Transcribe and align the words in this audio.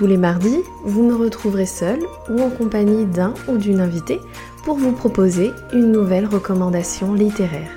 Tous 0.00 0.06
les 0.06 0.16
mardis, 0.16 0.62
vous 0.82 1.02
me 1.02 1.14
retrouverez 1.14 1.66
seul 1.66 2.00
ou 2.30 2.40
en 2.40 2.48
compagnie 2.48 3.04
d'un 3.04 3.34
ou 3.48 3.58
d'une 3.58 3.80
invitée 3.80 4.18
pour 4.64 4.78
vous 4.78 4.92
proposer 4.92 5.50
une 5.74 5.92
nouvelle 5.92 6.24
recommandation 6.24 7.12
littéraire. 7.12 7.70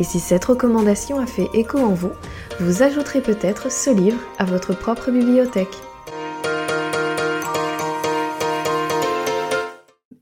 Et 0.00 0.02
si 0.02 0.18
cette 0.18 0.46
recommandation 0.46 1.18
a 1.18 1.26
fait 1.26 1.50
écho 1.52 1.76
en 1.76 1.92
vous, 1.92 2.12
vous 2.58 2.82
ajouterez 2.82 3.20
peut-être 3.20 3.70
ce 3.70 3.90
livre 3.90 4.18
à 4.38 4.46
votre 4.46 4.74
propre 4.74 5.10
bibliothèque. 5.10 5.76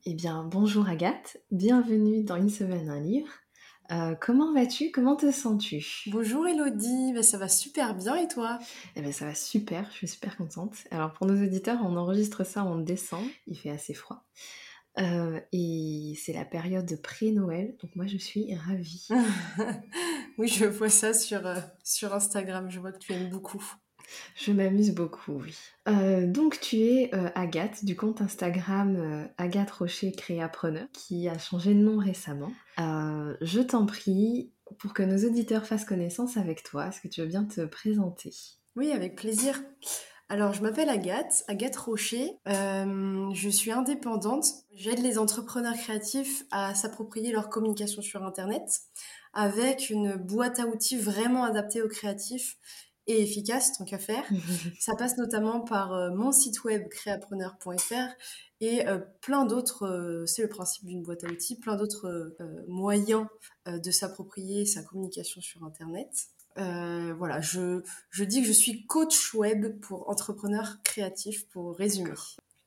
Eh 0.05 0.15
bien, 0.15 0.43
bonjour 0.51 0.89
Agathe, 0.89 1.37
bienvenue 1.53 2.25
dans 2.25 2.35
Une 2.35 2.51
semaine 2.51 2.89
un 2.89 2.99
livre. 2.99 3.31
Euh, 3.91 4.15
comment 4.15 4.53
vas-tu? 4.53 4.93
Comment 4.93 5.17
te 5.17 5.33
sens-tu? 5.33 5.85
Bonjour 6.07 6.47
Elodie, 6.47 7.13
ben, 7.13 7.25
ça 7.25 7.39
va 7.39 7.49
super 7.49 7.97
bien 7.97 8.15
et 8.15 8.29
toi? 8.29 8.61
Eh 8.95 9.01
bien 9.01 9.11
ça 9.11 9.25
va 9.25 9.35
super, 9.35 9.85
je 9.91 9.97
suis 9.97 10.09
super 10.09 10.37
contente. 10.37 10.77
Alors 10.93 11.13
pour 11.13 11.27
nos 11.27 11.35
auditeurs, 11.45 11.81
on 11.83 11.97
enregistre 11.97 12.45
ça 12.45 12.63
en 12.63 12.79
décembre, 12.79 13.29
il 13.49 13.59
fait 13.59 13.71
assez 13.71 13.93
froid. 13.93 14.23
Euh, 14.99 15.41
et 15.51 16.15
c'est 16.25 16.33
la 16.33 16.45
période 16.45 16.87
de 16.87 16.95
pré-Noël, 16.95 17.77
donc 17.83 17.97
moi 17.97 18.07
je 18.07 18.17
suis 18.17 18.55
ravie. 18.55 19.09
oui, 20.39 20.47
je 20.47 20.67
vois 20.67 20.89
ça 20.89 21.13
sur, 21.13 21.45
euh, 21.45 21.57
sur 21.83 22.15
Instagram, 22.15 22.71
je 22.71 22.79
vois 22.79 22.93
que 22.93 22.99
tu 22.99 23.13
aimes 23.13 23.29
beaucoup. 23.29 23.65
Je 24.35 24.53
m'amuse 24.53 24.95
beaucoup, 24.95 25.33
oui. 25.33 25.55
Euh, 25.89 26.27
donc 26.27 26.61
tu 26.61 26.77
es 26.79 27.15
euh, 27.15 27.29
Agathe 27.35 27.85
du 27.85 27.97
compte 27.97 28.21
Instagram 28.21 28.97
euh, 28.97 29.25
Agathe 29.39 29.71
Rocher 29.71 30.13
Créapreneur 30.13 30.87
qui 30.93 31.29
a 31.29 31.39
changé 31.39 31.75
de 31.75 31.81
nom 31.81 31.99
récemment. 31.99 32.53
je 32.79 33.61
t'en 33.61 33.87
prie, 33.87 34.53
pour 34.79 34.95
que 34.95 35.03
nos 35.03 35.29
auditeurs 35.29 35.67
fassent 35.67 35.85
connaissance 35.85 36.37
avec 36.37 36.63
toi, 36.63 36.89
est-ce 36.89 37.01
que 37.01 37.09
tu 37.09 37.21
veux 37.21 37.27
bien 37.27 37.45
te 37.45 37.63
présenter? 37.63 38.33
Oui, 38.77 38.93
avec 38.93 39.17
plaisir. 39.17 39.61
Alors, 40.29 40.53
je 40.53 40.63
m'appelle 40.63 40.89
Agathe, 40.89 41.43
Agathe 41.49 41.77
Rocher. 41.77 42.39
je 42.47 43.49
suis 43.51 43.73
indépendante. 43.73 44.47
J'aide 44.73 45.01
les 45.01 45.19
entrepreneurs 45.19 45.75
créatifs 45.75 46.45
à 46.53 46.75
s'approprier 46.75 47.33
leur 47.33 47.49
communication 47.49 48.01
sur 48.01 48.23
Internet 48.23 48.63
avec 49.33 49.91
une 49.91 50.15
boîte 50.15 50.59
à 50.59 50.67
outils 50.67 50.99
vraiment 50.99 51.45
adaptée 51.45 51.83
aux 51.83 51.89
créatifs 51.89 52.59
et 53.11 53.23
efficace 53.23 53.73
tant 53.77 53.85
qu'à 53.85 53.99
faire. 53.99 54.25
Ça 54.81 54.95
passe 54.95 55.17
notamment 55.19 55.61
par 55.61 55.93
euh, 55.93 56.11
mon 56.11 56.33
site 56.33 56.65
web 56.65 56.89
créapreneur.fr 56.89 58.09
et 58.61 58.87
euh, 58.87 58.99
plein 59.21 59.45
d'autres, 59.47 59.87
euh, 59.87 60.27
c'est 60.27 60.43
le 60.43 60.49
principe 60.49 60.85
d'une 60.85 61.03
boîte 61.03 61.25
à 61.25 61.29
outils, 61.29 61.59
plein 61.59 61.77
d'autres 61.77 62.37
moyens 62.69 63.27
de 63.67 63.91
s'approprier 63.91 64.67
sa 64.67 64.83
communication 64.83 65.41
sur 65.41 65.65
Internet. 65.65 66.29
voilà, 66.57 67.41
je, 67.41 67.83
je 68.11 68.25
dis 68.25 68.43
que 68.43 68.47
je 68.47 68.53
suis 68.53 68.87
coach 68.87 69.35
web 69.35 69.81
pour 69.81 70.09
entrepreneurs 70.09 70.77
créatifs, 70.85 71.49
pour 71.49 71.77
résumer. 71.77 72.13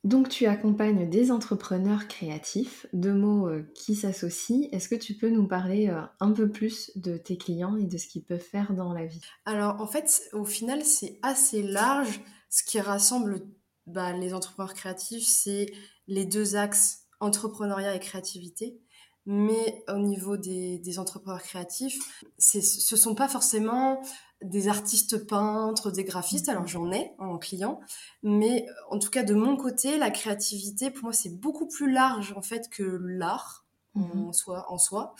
Donc 0.03 0.27
tu 0.27 0.47
accompagnes 0.47 1.09
des 1.09 1.31
entrepreneurs 1.31 2.09
créatifs, 2.09 2.87
deux 2.91 3.13
mots 3.13 3.47
euh, 3.47 3.63
qui 3.73 3.95
s'associent. 3.95 4.67
Est-ce 4.73 4.89
que 4.89 4.95
tu 4.95 5.13
peux 5.13 5.29
nous 5.29 5.47
parler 5.47 5.87
euh, 5.87 6.01
un 6.19 6.31
peu 6.31 6.49
plus 6.49 6.91
de 6.95 7.15
tes 7.15 7.37
clients 7.37 7.77
et 7.77 7.85
de 7.85 7.97
ce 7.97 8.07
qu'ils 8.07 8.25
peuvent 8.25 8.39
faire 8.39 8.73
dans 8.73 8.91
la 8.91 9.05
vie? 9.05 9.21
Alors 9.45 9.79
en 9.79 9.87
fait, 9.87 10.23
au 10.33 10.43
final, 10.43 10.83
c'est 10.83 11.19
assez 11.21 11.63
large. 11.63 12.19
Ce 12.49 12.63
qui 12.63 12.81
rassemble 12.81 13.47
bah, 13.87 14.11
les 14.11 14.33
entrepreneurs 14.33 14.73
créatifs, 14.73 15.25
c'est 15.25 15.67
les 16.07 16.25
deux 16.25 16.57
axes 16.57 17.05
entrepreneuriat 17.21 17.95
et 17.95 17.99
créativité. 17.99 18.81
Mais 19.25 19.85
au 19.87 19.99
niveau 19.99 20.35
des, 20.35 20.79
des 20.79 20.99
entrepreneurs 20.99 21.41
créatifs, 21.41 21.97
ce 22.37 22.57
ne 22.57 22.99
sont 22.99 23.15
pas 23.15 23.29
forcément 23.29 24.01
des 24.43 24.67
artistes 24.67 25.25
peintres, 25.27 25.91
des 25.91 26.03
graphistes. 26.03 26.49
Alors 26.49 26.67
j'en 26.67 26.91
ai 26.91 27.13
en 27.17 27.37
client, 27.37 27.79
mais 28.21 28.65
en 28.89 28.99
tout 28.99 29.09
cas 29.09 29.23
de 29.23 29.33
mon 29.33 29.57
côté, 29.57 29.97
la 29.97 30.11
créativité 30.11 30.91
pour 30.91 31.05
moi 31.05 31.13
c'est 31.13 31.37
beaucoup 31.39 31.67
plus 31.67 31.91
large 31.91 32.33
en 32.35 32.41
fait 32.41 32.69
que 32.69 32.83
l'art 33.01 33.65
en 33.95 33.99
mhm. 33.99 34.33
soi. 34.33 34.65
En 34.69 34.77
soi. 34.77 35.15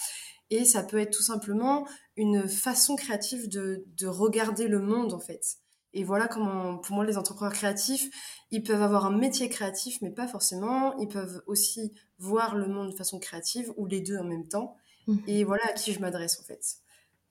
Et 0.50 0.66
ça 0.66 0.84
peut 0.84 1.00
être 1.00 1.16
tout 1.16 1.24
simplement 1.24 1.88
une 2.16 2.48
façon 2.48 2.96
créative 2.96 3.50
de, 3.50 3.86
de 3.98 4.08
regarder 4.08 4.68
le 4.68 4.80
monde 4.80 5.14
en 5.14 5.20
fait. 5.20 5.58
Et 5.94 6.04
voilà 6.04 6.28
comment, 6.28 6.78
pour 6.80 6.96
moi, 6.96 7.06
les 7.06 7.18
entrepreneurs 7.18 7.54
créatifs, 7.54 8.10
ils 8.52 8.64
peuvent 8.64 8.82
avoir 8.82 9.06
un 9.06 9.16
métier 9.16 9.48
créatif, 9.48 10.00
mais 10.02 10.10
pas 10.10 10.28
forcément. 10.28 10.98
Ils 10.98 11.08
peuvent 11.08 11.44
aussi 11.46 11.94
voir 12.18 12.56
le 12.56 12.68
monde 12.68 12.92
de 12.92 12.96
façon 12.96 13.20
créative, 13.20 13.72
ou 13.78 13.86
les 13.86 14.02
deux 14.02 14.18
en 14.18 14.24
même 14.24 14.48
temps. 14.48 14.76
Mhm. 15.08 15.24
Et 15.28 15.44
voilà 15.44 15.64
à 15.66 15.74
qui 15.74 15.94
je 15.94 16.00
m'adresse, 16.00 16.40
en 16.40 16.44
fait. 16.44 16.78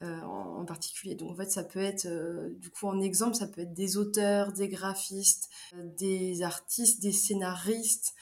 Euh, 0.03 0.21
en, 0.23 0.65
particulier. 0.65 1.17
Donc 1.17 1.33
en 1.33 1.35
fait, 1.35 1.51
ça 1.51 1.65
peut 1.65 1.81
être, 1.81 2.07
euh, 2.07 2.51
du 2.59 2.71
coup, 2.71 2.87
en 2.87 3.01
exemple, 3.01 3.35
ça 3.35 3.49
peut 3.49 3.63
être 3.63 3.75
des 3.75 3.97
auteurs, 3.97 4.53
des 4.53 4.69
graphistes, 4.69 5.49
euh, 5.75 5.83
des 5.99 6.43
artistes, 6.43 7.03
des 7.03 7.13
scénaristes, 7.13 8.15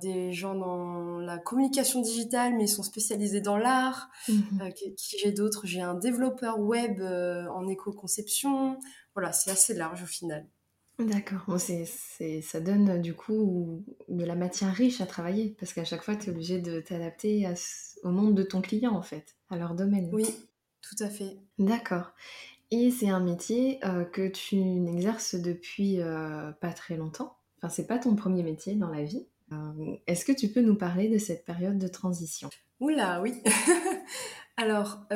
des 0.00 0.32
gens 0.32 0.54
dans 0.54 1.18
la 1.18 1.36
communication 1.36 2.00
digitale, 2.00 2.54
mais 2.56 2.64
ils 2.64 2.68
sont 2.68 2.84
spécialisés 2.84 3.40
dans 3.40 3.56
l'art. 3.56 4.08
Mhm. 4.28 4.72
qui, 4.72 5.18
j'ai 5.18 5.32
d'autres 5.32 5.66
J'ai 5.66 5.80
un 5.80 5.94
développeur 5.94 6.60
web 6.60 7.02
en 7.02 7.66
éco-conception. 7.66 8.78
Voilà, 9.16 9.32
c'est 9.32 9.50
assez 9.50 9.74
large 9.74 10.04
au 10.04 10.06
final. 10.06 10.46
D'accord. 11.00 11.42
Bon, 11.48 11.58
ça 11.58 12.60
donne 12.60 13.00
du 13.02 13.14
coup 13.14 13.84
de 14.08 14.24
la 14.24 14.36
matière 14.36 14.72
riche 14.72 15.00
à 15.00 15.06
travailler 15.06 15.56
parce 15.58 15.72
qu'à 15.72 15.84
chaque 15.84 16.04
fois, 16.04 16.14
tu 16.14 16.28
es 16.28 16.30
obligé 16.30 16.60
de 16.60 16.80
t'adapter 16.80 17.52
au 18.04 18.10
monde 18.10 18.36
de 18.36 18.44
ton 18.44 18.60
client 18.60 18.94
en 18.94 19.02
fait, 19.02 19.34
à 19.50 19.56
leur 19.56 19.74
domaine. 19.74 20.08
Oui, 20.12 20.26
tout 20.82 21.02
à 21.02 21.08
fait. 21.08 21.38
D'accord. 21.58 22.12
Et 22.72 22.90
c'est 22.90 23.10
un 23.10 23.20
métier 23.20 23.78
euh, 23.84 24.04
que 24.04 24.28
tu 24.28 24.56
n'exerces 24.56 25.34
depuis 25.34 26.00
euh, 26.00 26.52
pas 26.52 26.72
très 26.72 26.96
longtemps. 26.96 27.36
Enfin, 27.58 27.68
c'est 27.68 27.86
pas 27.86 27.98
ton 27.98 28.16
premier 28.16 28.42
métier 28.42 28.74
dans 28.74 28.88
la 28.88 29.04
vie. 29.04 29.26
Euh, 29.52 29.96
est-ce 30.06 30.24
que 30.24 30.32
tu 30.32 30.48
peux 30.48 30.62
nous 30.62 30.74
parler 30.74 31.08
de 31.08 31.18
cette 31.18 31.44
période 31.44 31.78
de 31.78 31.86
transition? 31.86 32.48
Oula, 32.80 33.20
oui. 33.20 33.42
Alors, 34.56 35.06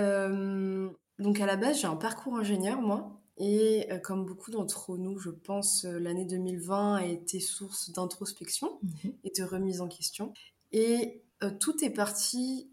donc 1.18 1.40
à 1.40 1.46
la 1.46 1.56
base, 1.56 1.80
j'ai 1.80 1.86
un 1.86 1.96
parcours 1.96 2.36
ingénieur, 2.36 2.80
moi. 2.82 3.20
Et 3.38 3.88
comme 4.02 4.24
beaucoup 4.24 4.50
d'entre 4.50 4.96
nous, 4.96 5.18
je 5.18 5.30
pense, 5.30 5.84
l'année 5.84 6.24
2020 6.24 6.96
a 6.96 7.04
été 7.04 7.40
source 7.40 7.90
d'introspection 7.90 8.78
mhm. 8.82 9.12
et 9.24 9.32
de 9.36 9.44
remise 9.44 9.80
en 9.80 9.88
question. 9.88 10.32
Et 10.72 11.22
tout 11.58 11.84
est 11.84 11.90
parti 11.90 12.70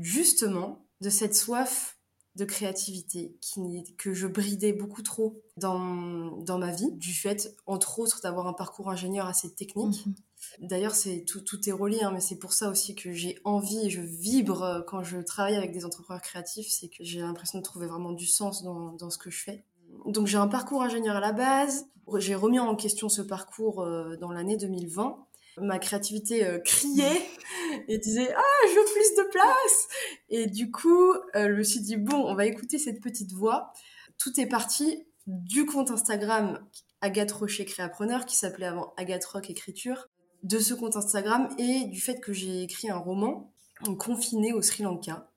justement 0.00 0.86
de 1.00 1.10
cette 1.10 1.34
soif 1.34 1.97
de 2.38 2.44
créativité 2.44 3.36
qui, 3.40 3.84
que 3.98 4.14
je 4.14 4.28
bridais 4.28 4.72
beaucoup 4.72 5.02
trop 5.02 5.42
dans, 5.56 6.36
dans 6.38 6.56
ma 6.56 6.70
vie, 6.70 6.92
du 6.92 7.12
fait, 7.12 7.56
entre 7.66 7.98
autres, 7.98 8.20
d'avoir 8.22 8.46
un 8.46 8.52
parcours 8.52 8.88
ingénieur 8.90 9.26
assez 9.26 9.52
technique. 9.52 10.06
Mhm. 10.06 10.14
D'ailleurs, 10.68 10.94
c'est 10.94 11.24
tout, 11.24 11.40
tout 11.40 11.68
est 11.68 11.72
relié, 11.72 12.00
hein, 12.02 12.12
mais 12.12 12.20
c'est 12.20 12.38
pour 12.38 12.52
ça 12.52 12.70
aussi 12.70 12.94
que 12.94 13.12
j'ai 13.12 13.38
envie 13.42 13.86
et 13.86 13.90
je 13.90 14.00
vibre 14.00 14.62
euh, 14.62 14.80
quand 14.82 15.02
je 15.02 15.18
travaille 15.18 15.56
avec 15.56 15.72
des 15.72 15.84
entrepreneurs 15.84 16.22
créatifs, 16.22 16.68
c'est 16.70 16.88
que 16.88 17.02
j'ai 17.02 17.20
l'impression 17.20 17.58
de 17.58 17.64
trouver 17.64 17.88
vraiment 17.88 18.12
du 18.12 18.26
sens 18.26 18.62
dans, 18.62 18.92
dans 18.92 19.10
ce 19.10 19.18
que 19.18 19.30
je 19.30 19.42
fais. 19.42 19.64
Donc 20.06 20.28
j'ai 20.28 20.38
un 20.38 20.46
parcours 20.46 20.82
ingénieur 20.82 21.16
à 21.16 21.20
la 21.20 21.32
base, 21.32 21.86
j'ai 22.18 22.36
remis 22.36 22.60
en 22.60 22.76
question 22.76 23.08
ce 23.08 23.20
parcours 23.20 23.82
euh, 23.82 24.16
dans 24.16 24.30
l'année 24.30 24.56
2020 24.56 25.26
ma 25.62 25.78
créativité 25.78 26.44
euh, 26.44 26.58
criait 26.58 27.22
et 27.88 27.98
disait 27.98 28.32
ah 28.34 28.66
je 28.68 28.74
veux 28.74 28.84
plus 28.84 29.22
de 29.22 29.30
place! 29.30 29.88
Et 30.30 30.46
du 30.46 30.70
coup 30.70 31.12
euh, 31.12 31.48
je 31.48 31.52
me 31.52 31.62
suis 31.62 31.80
dit 31.80 31.96
bon 31.96 32.16
on 32.16 32.34
va 32.34 32.46
écouter 32.46 32.78
cette 32.78 33.00
petite 33.00 33.32
voix 33.32 33.72
tout 34.18 34.38
est 34.40 34.46
parti 34.46 35.06
du 35.26 35.66
compte 35.66 35.90
Instagram 35.90 36.58
Agathe 37.00 37.32
Rocher 37.32 37.64
Créapreneur 37.64 38.26
qui 38.26 38.36
s'appelait 38.36 38.66
avant 38.66 38.92
Agathe 38.96 39.24
Rock 39.26 39.50
Écriture 39.50 40.08
de 40.42 40.58
ce 40.58 40.74
compte 40.74 40.96
Instagram 40.96 41.48
et 41.58 41.86
du 41.86 42.00
fait 42.00 42.20
que 42.20 42.32
j'ai 42.32 42.62
écrit 42.62 42.90
un 42.90 42.98
roman 42.98 43.52
confiné 43.98 44.52
au 44.52 44.62
Sri 44.62 44.82
Lanka 44.82 45.30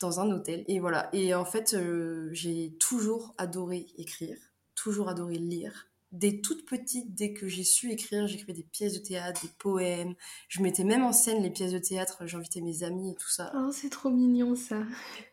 dans 0.00 0.20
un 0.20 0.30
hôtel. 0.30 0.64
Et 0.68 0.80
voilà. 0.80 1.08
Et 1.12 1.34
en 1.34 1.44
fait 1.44 1.74
euh, 1.74 2.28
j'ai 2.32 2.76
toujours 2.78 3.34
adoré 3.38 3.86
écrire 3.98 4.36
toujours 4.74 5.08
adoré 5.08 5.36
lire 5.38 5.88
dès 6.12 6.40
toute 6.40 6.66
petite, 6.66 7.14
dès 7.14 7.32
que 7.32 7.48
j'ai 7.48 7.64
su 7.64 7.90
écrire, 7.90 8.26
j'écrivais 8.26 8.52
des 8.52 8.62
pièces 8.62 8.94
de 8.94 8.98
théâtre, 8.98 9.42
des 9.42 9.50
poèmes. 9.58 10.14
Je 10.48 10.62
mettais 10.62 10.84
même 10.84 11.04
en 11.04 11.12
scène 11.12 11.42
les 11.42 11.50
pièces 11.50 11.72
de 11.72 11.78
théâtre, 11.78 12.26
j'invitais 12.26 12.60
mes 12.60 12.82
amis 12.82 13.12
et 13.12 13.14
tout 13.14 13.28
ça. 13.28 13.52
Oh, 13.54 13.70
c'est 13.72 13.90
trop 13.90 14.10
mignon 14.10 14.54
ça. 14.54 14.82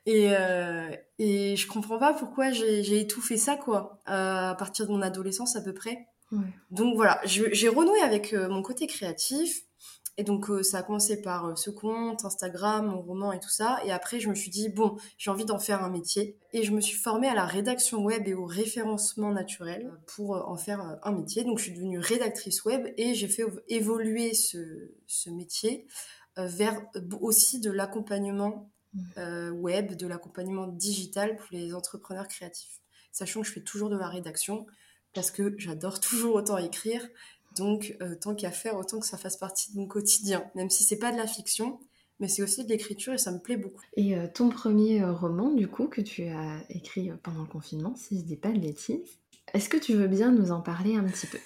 Et, 0.05 0.29
euh, 0.31 0.89
et 1.19 1.55
je 1.55 1.67
comprends 1.67 1.99
pas 1.99 2.13
pourquoi 2.13 2.51
j'ai 2.51 2.99
étouffé 2.99 3.37
ça, 3.37 3.55
quoi, 3.55 3.99
euh, 4.09 4.49
à 4.49 4.55
partir 4.55 4.87
de 4.87 4.91
mon 4.91 5.01
adolescence 5.01 5.55
à 5.55 5.61
peu 5.61 5.73
près. 5.73 6.07
Donc 6.71 6.95
voilà, 6.95 7.21
j'ai 7.25 7.69
renoué 7.69 7.99
avec 8.01 8.33
euh, 8.33 8.49
mon 8.49 8.61
côté 8.61 8.87
créatif. 8.87 9.61
Et 10.17 10.23
donc, 10.23 10.49
euh, 10.49 10.61
ça 10.61 10.79
a 10.79 10.83
commencé 10.83 11.21
par 11.21 11.47
euh, 11.47 11.55
ce 11.55 11.71
compte, 11.71 12.23
Instagram, 12.23 12.85
mon 12.85 13.01
roman 13.01 13.33
et 13.33 13.39
tout 13.39 13.49
ça. 13.49 13.79
Et 13.83 13.91
après, 13.91 14.19
je 14.19 14.29
me 14.29 14.35
suis 14.35 14.51
dit, 14.51 14.69
bon, 14.69 14.95
j'ai 15.17 15.31
envie 15.31 15.45
d'en 15.45 15.57
faire 15.57 15.83
un 15.83 15.89
métier. 15.89 16.37
Et 16.51 16.63
je 16.63 16.71
me 16.71 16.81
suis 16.81 16.97
formée 16.97 17.27
à 17.27 17.33
la 17.33 17.45
rédaction 17.45 18.03
web 18.03 18.27
et 18.27 18.35
au 18.35 18.45
référencement 18.45 19.31
naturel 19.31 19.91
pour 20.05 20.31
en 20.31 20.55
faire 20.55 20.99
un 21.01 21.11
métier. 21.11 21.43
Donc, 21.43 21.57
je 21.57 21.63
suis 21.63 21.73
devenue 21.73 21.97
rédactrice 21.97 22.63
web 22.63 22.87
et 22.97 23.15
j'ai 23.15 23.27
fait 23.27 23.43
évoluer 23.67 24.33
ce, 24.35 24.91
ce 25.07 25.29
métier 25.31 25.87
vers 26.37 26.81
aussi 27.21 27.59
de 27.59 27.71
l'accompagnement 27.71 28.71
mmh. 28.93 29.49
web, 29.51 29.95
de 29.95 30.07
l'accompagnement 30.07 30.67
digital 30.67 31.35
pour 31.35 31.47
les 31.51 31.73
entrepreneurs 31.73 32.27
créatifs. 32.27 32.81
Sachant 33.11 33.41
que 33.41 33.47
je 33.47 33.53
fais 33.53 33.61
toujours 33.61 33.89
de 33.89 33.97
la 33.97 34.07
rédaction 34.07 34.65
parce 35.13 35.31
que 35.31 35.55
j'adore 35.57 35.99
toujours 35.99 36.35
autant 36.35 36.57
écrire 36.57 37.07
donc, 37.55 37.95
euh, 38.01 38.15
tant 38.15 38.35
qu'à 38.35 38.51
faire, 38.51 38.75
autant 38.77 38.99
que 38.99 39.05
ça 39.05 39.17
fasse 39.17 39.37
partie 39.37 39.71
de 39.73 39.79
mon 39.79 39.87
quotidien, 39.87 40.49
même 40.55 40.69
si 40.69 40.83
c'est 40.83 40.97
pas 40.97 41.11
de 41.11 41.17
la 41.17 41.27
fiction, 41.27 41.79
mais 42.19 42.27
c'est 42.27 42.43
aussi 42.43 42.63
de 42.63 42.69
l'écriture 42.69 43.13
et 43.13 43.17
ça 43.17 43.31
me 43.31 43.39
plaît 43.39 43.57
beaucoup. 43.57 43.81
Et 43.95 44.17
euh, 44.17 44.27
ton 44.33 44.49
premier 44.49 45.01
euh, 45.01 45.11
roman, 45.11 45.51
du 45.51 45.67
coup, 45.67 45.87
que 45.87 46.01
tu 46.01 46.23
as 46.23 46.63
écrit 46.69 47.11
pendant 47.23 47.41
le 47.41 47.47
confinement, 47.47 47.95
si 47.95 48.19
je 48.19 48.23
dis 48.23 48.37
pas 48.37 48.51
de 48.51 48.59
bêtises, 48.59 49.19
est-ce 49.53 49.69
que 49.69 49.77
tu 49.77 49.93
veux 49.93 50.07
bien 50.07 50.31
nous 50.31 50.51
en 50.51 50.61
parler 50.61 50.95
un 50.95 51.03
petit 51.03 51.27
peu? 51.27 51.37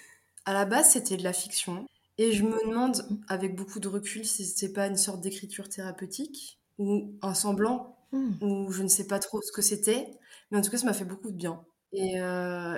À 0.44 0.52
la 0.52 0.64
base, 0.64 0.90
c'était 0.90 1.16
de 1.16 1.24
la 1.24 1.32
fiction. 1.32 1.86
Et 2.16 2.32
je 2.32 2.42
me 2.42 2.68
demande, 2.68 3.06
avec 3.28 3.54
beaucoup 3.54 3.80
de 3.80 3.88
recul, 3.88 4.24
si 4.24 4.44
c'était 4.44 4.72
pas 4.72 4.86
une 4.86 4.96
sorte 4.96 5.20
d'écriture 5.20 5.68
thérapeutique 5.68 6.58
ou 6.78 7.14
un 7.22 7.34
semblant, 7.34 7.96
hmm. 8.12 8.42
ou 8.42 8.70
je 8.70 8.82
ne 8.82 8.88
sais 8.88 9.06
pas 9.06 9.18
trop 9.18 9.40
ce 9.42 9.52
que 9.52 9.62
c'était. 9.62 10.06
Mais 10.50 10.58
en 10.58 10.62
tout 10.62 10.70
cas, 10.70 10.78
ça 10.78 10.86
m'a 10.86 10.94
fait 10.94 11.04
beaucoup 11.04 11.30
de 11.30 11.36
bien. 11.36 11.64
Et, 11.92 12.16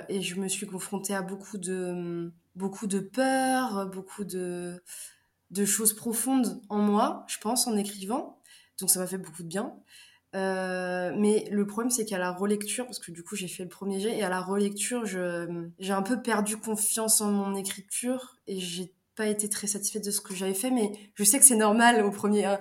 et, 0.09 0.21
je 0.21 0.39
me 0.39 0.47
suis 0.47 0.67
confrontée 0.67 1.13
à 1.13 1.21
beaucoup 1.21 1.57
de, 1.57 2.31
beaucoup 2.55 2.87
de 2.87 2.99
peur, 2.99 3.89
beaucoup 3.89 4.23
de, 4.23 4.81
de 5.51 5.65
choses 5.65 5.93
profondes 5.93 6.61
en 6.69 6.79
moi, 6.79 7.25
je 7.27 7.37
pense, 7.39 7.67
en 7.67 7.77
écrivant. 7.77 8.39
Donc 8.79 8.89
ça 8.89 8.99
m'a 8.99 9.07
fait 9.07 9.17
beaucoup 9.17 9.43
de 9.43 9.47
bien. 9.47 9.73
Euh, 10.33 11.13
mais 11.17 11.45
le 11.51 11.67
problème, 11.67 11.91
c'est 11.91 12.05
qu'à 12.05 12.17
la 12.17 12.31
relecture, 12.31 12.85
parce 12.85 12.99
que 12.99 13.11
du 13.11 13.23
coup 13.23 13.35
j'ai 13.35 13.47
fait 13.47 13.63
le 13.63 13.69
premier 13.69 13.99
jet, 13.99 14.17
et 14.17 14.23
à 14.23 14.29
la 14.29 14.41
relecture, 14.41 15.05
j'ai 15.05 15.93
un 15.93 16.01
peu 16.01 16.21
perdu 16.21 16.57
confiance 16.57 17.21
en 17.21 17.31
mon 17.31 17.55
écriture 17.55 18.37
et 18.47 18.59
j'ai 18.59 18.93
pas 19.15 19.27
été 19.27 19.49
très 19.49 19.67
satisfaite 19.67 20.05
de 20.05 20.11
ce 20.11 20.21
que 20.21 20.33
j'avais 20.33 20.53
fait, 20.53 20.71
mais 20.71 20.91
je 21.15 21.23
sais 21.23 21.37
que 21.37 21.45
c'est 21.45 21.55
normal 21.55 22.03
au 22.03 22.11
premier. 22.11 22.45
Hein. 22.45 22.59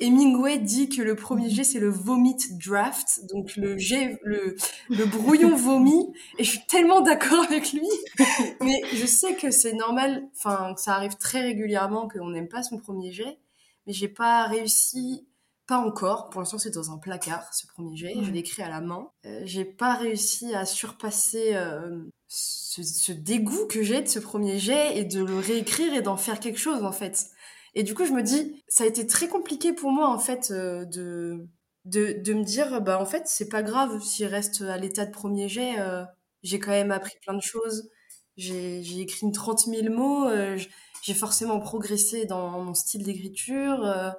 Hemingway 0.00 0.58
dit 0.58 0.88
que 0.88 1.02
le 1.02 1.14
premier 1.14 1.48
jet 1.50 1.64
c'est 1.64 1.78
le 1.78 1.88
vomit 1.88 2.36
draft, 2.64 3.20
donc 3.32 3.56
le 3.56 3.78
jet, 3.78 4.18
le, 4.22 4.56
le 4.90 5.04
brouillon 5.06 5.54
vomi, 5.54 6.12
et 6.38 6.44
je 6.44 6.50
suis 6.50 6.66
tellement 6.66 7.00
d'accord 7.00 7.44
avec 7.44 7.72
lui. 7.72 7.88
mais 8.60 8.80
je 8.92 9.06
sais 9.06 9.34
que 9.34 9.50
c'est 9.50 9.74
normal, 9.74 10.28
enfin 10.36 10.74
que 10.74 10.80
ça 10.80 10.94
arrive 10.94 11.16
très 11.16 11.40
régulièrement 11.40 12.08
qu'on 12.08 12.30
n'aime 12.30 12.48
pas 12.48 12.62
son 12.62 12.78
premier 12.78 13.12
jet, 13.12 13.38
mais 13.86 13.92
j'ai 13.92 14.08
pas 14.08 14.46
réussi 14.46 15.26
pas 15.66 15.78
encore. 15.78 16.30
Pour 16.30 16.40
l'instant, 16.40 16.58
c'est 16.58 16.74
dans 16.74 16.90
un 16.90 16.98
placard, 16.98 17.52
ce 17.54 17.66
premier 17.66 17.96
jet. 17.96 18.14
Je 18.20 18.30
l'ai 18.30 18.40
écrit 18.40 18.62
à 18.62 18.68
la 18.68 18.80
main. 18.80 19.10
Euh, 19.26 19.40
j'ai 19.44 19.64
pas 19.64 19.94
réussi 19.94 20.54
à 20.54 20.66
surpasser 20.66 21.54
euh, 21.54 22.04
ce, 22.28 23.12
dégoût 23.12 23.66
que 23.68 23.82
j'ai 23.82 24.02
de 24.02 24.08
ce 24.08 24.18
premier 24.18 24.58
jet 24.58 24.96
et 24.98 25.04
de 25.04 25.22
le 25.22 25.38
réécrire 25.38 25.94
et 25.94 26.02
d'en 26.02 26.16
faire 26.16 26.40
quelque 26.40 26.58
chose, 26.58 26.82
en 26.84 26.92
fait. 26.92 27.26
Et 27.74 27.82
du 27.82 27.94
coup, 27.94 28.04
je 28.04 28.12
me 28.12 28.22
dis, 28.22 28.62
ça 28.68 28.84
a 28.84 28.86
été 28.86 29.06
très 29.06 29.28
compliqué 29.28 29.72
pour 29.72 29.92
moi, 29.92 30.08
en 30.08 30.18
fait, 30.18 30.50
euh, 30.50 30.84
de, 30.84 31.46
de, 31.84 32.12
de, 32.12 32.34
me 32.34 32.44
dire, 32.44 32.80
bah, 32.80 33.00
en 33.00 33.06
fait, 33.06 33.22
c'est 33.26 33.48
pas 33.48 33.62
grave 33.62 34.02
s'il 34.02 34.26
reste 34.26 34.62
à 34.62 34.76
l'état 34.78 35.06
de 35.06 35.12
premier 35.12 35.48
jet. 35.48 35.74
j'ai 36.42 36.58
quand 36.58 36.72
même 36.72 36.90
appris 36.90 37.14
plein 37.22 37.34
de 37.34 37.42
choses. 37.42 37.88
J'ai 38.36 39.00
écrit 39.00 39.26
une 39.26 39.32
30 39.32 39.66
000 39.66 39.94
mots. 39.94 40.28
j'ai 41.02 41.14
forcément 41.14 41.60
progressé 41.60 42.24
dans 42.26 42.50
mon 42.62 42.74
style 42.74 43.04
d'écriture 43.04 44.14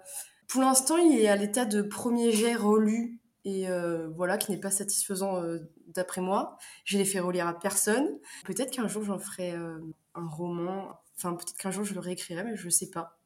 pour 0.54 0.62
l'instant, 0.62 0.98
il 0.98 1.20
est 1.20 1.28
à 1.28 1.36
l'état 1.36 1.66
de 1.66 1.82
premier 1.82 2.32
jet 2.32 2.54
relu 2.54 3.20
et 3.44 3.68
euh, 3.70 4.10
voilà, 4.10 4.38
qui 4.38 4.52
n'est 4.52 4.60
pas 4.60 4.70
satisfaisant 4.70 5.42
euh, 5.42 5.58
d'après 5.88 6.22
moi. 6.22 6.60
Je 6.86 7.00
l'ai 7.00 7.06
fait 7.06 7.20
relire 7.20 7.48
à 7.48 7.60
personne. 7.60 8.08
Peut-être 8.46 8.70
qu'un 8.70 8.88
jour 8.88 9.04
j'en 9.04 9.18
ferai 9.18 9.54
euh, 9.54 9.80
un 10.14 10.28
roman. 10.28 10.94
Enfin, 11.18 11.34
peut-être 11.34 11.58
qu'un 11.58 11.72
jour 11.72 11.84
je 11.84 11.96
le 11.96 12.00
réécrirai, 12.00 12.44
mais 12.44 12.56
je 12.56 12.66
ne 12.66 12.70
sais 12.70 12.92
pas. 12.92 13.18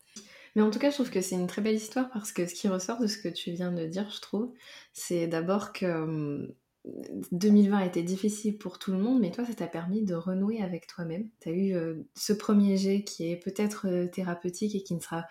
Mais 0.56 0.62
en 0.62 0.72
tout 0.72 0.80
cas, 0.80 0.90
je 0.90 0.96
trouve 0.96 1.10
que 1.10 1.20
c'est 1.20 1.36
une 1.36 1.48
très 1.48 1.62
belle 1.62 1.76
histoire 1.76 2.10
parce 2.12 2.32
que 2.32 2.48
ce 2.48 2.54
qui 2.54 2.70
ressort 2.70 2.98
de 2.98 3.08
ce 3.08 3.18
que 3.18 3.28
tu 3.28 3.52
viens 3.52 3.74
de 3.74 3.86
dire, 3.86 4.10
je 4.10 4.22
trouve, 4.22 4.54
c'est 4.94 5.28
d'abord 5.28 5.74
que 5.74 6.56
2020 7.34 7.78
a 7.78 7.86
été 7.86 8.04
difficile 8.04 8.58
pour 8.58 8.80
tout 8.80 8.94
le 8.94 9.00
monde, 9.00 9.20
mais 9.20 9.32
toi, 9.32 9.44
ça 9.44 9.54
t'a 9.54 9.68
permis 9.68 10.02
de 10.02 10.16
renouer 10.16 10.62
avec 10.62 10.88
toi-même. 10.88 11.28
Tu 11.42 11.50
as 11.50 11.52
eu 11.52 11.76
ce 12.16 12.32
premier 12.32 12.78
jet 12.78 13.04
qui 13.04 13.30
est 13.30 13.36
peut-être 13.36 14.06
thérapeutique 14.14 14.76
et 14.76 14.84
qui 14.84 14.96
ne 14.96 15.02
sera 15.02 15.26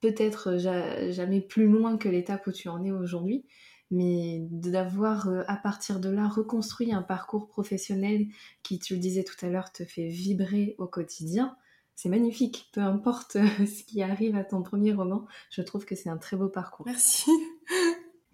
peut-être 0.00 0.50
euh, 0.50 1.10
jamais 1.10 1.40
plus 1.40 1.66
loin 1.66 1.96
que 1.96 2.08
l'étape 2.08 2.46
où 2.46 2.52
tu 2.52 2.68
en 2.68 2.84
es 2.84 2.90
aujourd'hui, 2.90 3.46
mais 3.90 4.40
d'avoir 4.50 5.28
euh, 5.28 5.42
à 5.48 5.56
partir 5.56 6.00
de 6.00 6.08
là 6.08 6.28
reconstruit 6.28 6.92
un 6.92 7.02
parcours 7.02 7.48
professionnel 7.48 8.26
qui, 8.62 8.78
tu 8.78 8.94
le 8.94 9.00
disais 9.00 9.24
tout 9.24 9.36
à 9.44 9.48
l'heure, 9.48 9.72
te 9.72 9.84
fait 9.84 10.08
vibrer 10.08 10.74
au 10.78 10.86
quotidien, 10.86 11.56
c'est 11.94 12.08
magnifique. 12.08 12.68
Peu 12.72 12.80
importe 12.80 13.36
euh, 13.36 13.66
ce 13.66 13.84
qui 13.84 14.02
arrive 14.02 14.36
à 14.36 14.44
ton 14.44 14.62
premier 14.62 14.92
roman, 14.92 15.26
je 15.50 15.62
trouve 15.62 15.84
que 15.84 15.94
c'est 15.94 16.10
un 16.10 16.18
très 16.18 16.36
beau 16.36 16.48
parcours. 16.48 16.86
Merci. 16.86 17.30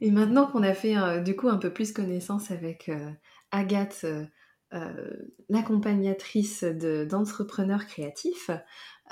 Et 0.00 0.11
maintenant 0.11 0.49
qu'on 0.49 0.65
a 0.65 0.75
fait 0.75 1.23
du 1.23 1.37
coup 1.37 1.49
un 1.49 1.58
peu 1.58 1.73
plus 1.73 1.93
connaissance 1.93 2.50
avec 2.50 2.91
Agathe, 3.53 4.05
l'accompagnatrice 5.49 6.65
d'entrepreneurs 6.65 7.87
créatifs, 7.87 8.51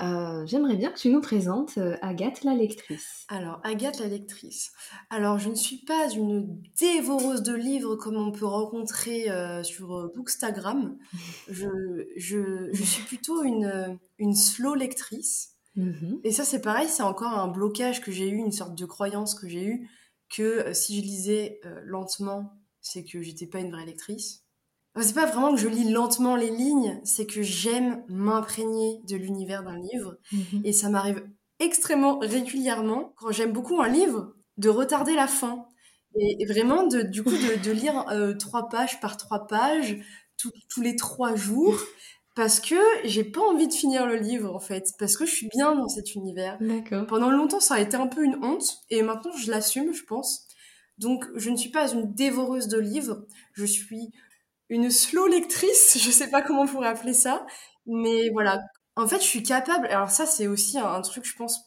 euh, 0.01 0.45
j'aimerais 0.47 0.77
bien 0.77 0.91
que 0.91 0.97
tu 0.97 1.09
nous 1.09 1.21
présentes 1.21 1.77
euh, 1.77 1.95
Agathe 2.01 2.43
la 2.43 2.55
lectrice. 2.55 3.25
Alors, 3.27 3.59
Agathe 3.63 3.99
la 3.99 4.07
lectrice. 4.07 4.71
Alors, 5.11 5.37
je 5.37 5.49
ne 5.49 5.55
suis 5.55 5.77
pas 5.77 6.09
une 6.09 6.59
dévoreuse 6.79 7.43
de 7.43 7.53
livres 7.53 7.95
comme 7.95 8.15
on 8.15 8.31
peut 8.31 8.45
rencontrer 8.45 9.29
euh, 9.29 9.61
sur 9.63 10.11
Bookstagram. 10.15 10.97
Je, 11.49 11.67
je, 12.15 12.69
je, 12.71 12.83
suis 12.83 13.03
plutôt 13.03 13.43
une, 13.43 13.99
une 14.17 14.35
slow 14.35 14.73
lectrice. 14.73 15.55
Mhm. 15.75 16.19
Et 16.23 16.31
ça, 16.31 16.45
c'est 16.45 16.61
pareil, 16.61 16.87
c'est 16.87 17.03
encore 17.03 17.37
un 17.37 17.47
blocage 17.47 18.01
que 18.01 18.11
j'ai 18.11 18.29
eu, 18.29 18.37
une 18.37 18.51
sorte 18.51 18.75
de 18.75 18.85
croyance 18.85 19.35
que 19.35 19.47
j'ai 19.47 19.65
eue 19.65 19.89
que 20.29 20.73
si 20.73 20.97
je 20.97 21.01
lisais 21.01 21.59
lentement, 21.83 22.57
c'est 22.79 23.03
que 23.03 23.21
j'étais 23.21 23.47
pas 23.47 23.59
une 23.59 23.71
vraie 23.71 23.85
lectrice. 23.85 24.45
C'est 24.99 25.15
pas 25.15 25.25
vraiment 25.25 25.51
que 25.53 25.59
je 25.59 25.69
lis 25.69 25.89
lentement 25.89 26.35
les 26.35 26.49
lignes, 26.49 26.99
c'est 27.05 27.25
que 27.25 27.41
j'aime 27.41 28.03
m'imprégner 28.09 28.99
de 29.07 29.15
l'univers 29.15 29.63
d'un 29.63 29.79
livre. 29.79 30.17
Mhm. 30.33 30.61
Et 30.65 30.73
ça 30.73 30.89
m'arrive 30.89 31.23
extrêmement 31.59 32.19
régulièrement, 32.19 33.13
quand 33.17 33.31
j'aime 33.31 33.53
beaucoup 33.53 33.81
un 33.81 33.87
livre, 33.87 34.33
de 34.57 34.69
retarder 34.69 35.15
la 35.15 35.27
fin. 35.27 35.65
Et, 36.19 36.45
vraiment, 36.45 36.85
de, 36.87 37.03
du 37.03 37.23
coup, 37.23 37.29
de, 37.65 37.71
lire 37.71 38.05
euh, 38.09 38.33
trois 38.33 38.67
pages 38.67 38.99
par 38.99 39.15
trois 39.15 39.47
pages 39.47 39.97
tous 40.69 40.81
les 40.81 40.95
trois 40.95 41.35
jours. 41.35 41.79
Parce 42.33 42.61
que 42.61 42.75
j'ai 43.03 43.25
pas 43.25 43.41
envie 43.41 43.67
de 43.67 43.73
finir 43.73 44.05
le 44.07 44.15
livre 44.15 44.55
en 44.55 44.59
fait, 44.59 44.93
parce 44.97 45.17
que 45.17 45.25
je 45.25 45.31
suis 45.31 45.49
bien 45.49 45.75
dans 45.75 45.89
cet 45.89 46.15
univers. 46.15 46.57
Pendant 47.09 47.29
longtemps, 47.29 47.59
ça 47.59 47.75
a 47.75 47.79
été 47.81 47.97
un 47.97 48.07
peu 48.07 48.23
une 48.23 48.43
honte, 48.43 48.79
et 48.89 49.01
maintenant 49.01 49.35
je 49.35 49.51
l'assume, 49.51 49.93
je 49.93 50.03
pense. 50.05 50.47
Donc, 50.97 51.25
je 51.35 51.49
ne 51.49 51.57
suis 51.57 51.71
pas 51.71 51.91
une 51.91 52.13
dévoreuse 52.13 52.67
de 52.67 52.77
livres, 52.77 53.25
je 53.53 53.65
suis 53.65 54.11
une 54.71 54.89
slow 54.89 55.27
lectrice, 55.27 55.97
je 56.01 56.09
sais 56.09 56.29
pas 56.29 56.41
comment 56.41 56.63
on 56.63 56.67
pourrait 56.67 56.87
appeler 56.87 57.13
ça, 57.13 57.45
mais 57.85 58.29
voilà. 58.29 58.59
En 58.95 59.07
fait, 59.07 59.17
je 59.17 59.25
suis 59.25 59.43
capable, 59.43 59.87
alors 59.87 60.11
ça 60.11 60.25
c'est 60.25 60.47
aussi 60.47 60.77
un, 60.79 61.01
truc, 61.01 61.25
je 61.25 61.35
pense, 61.35 61.61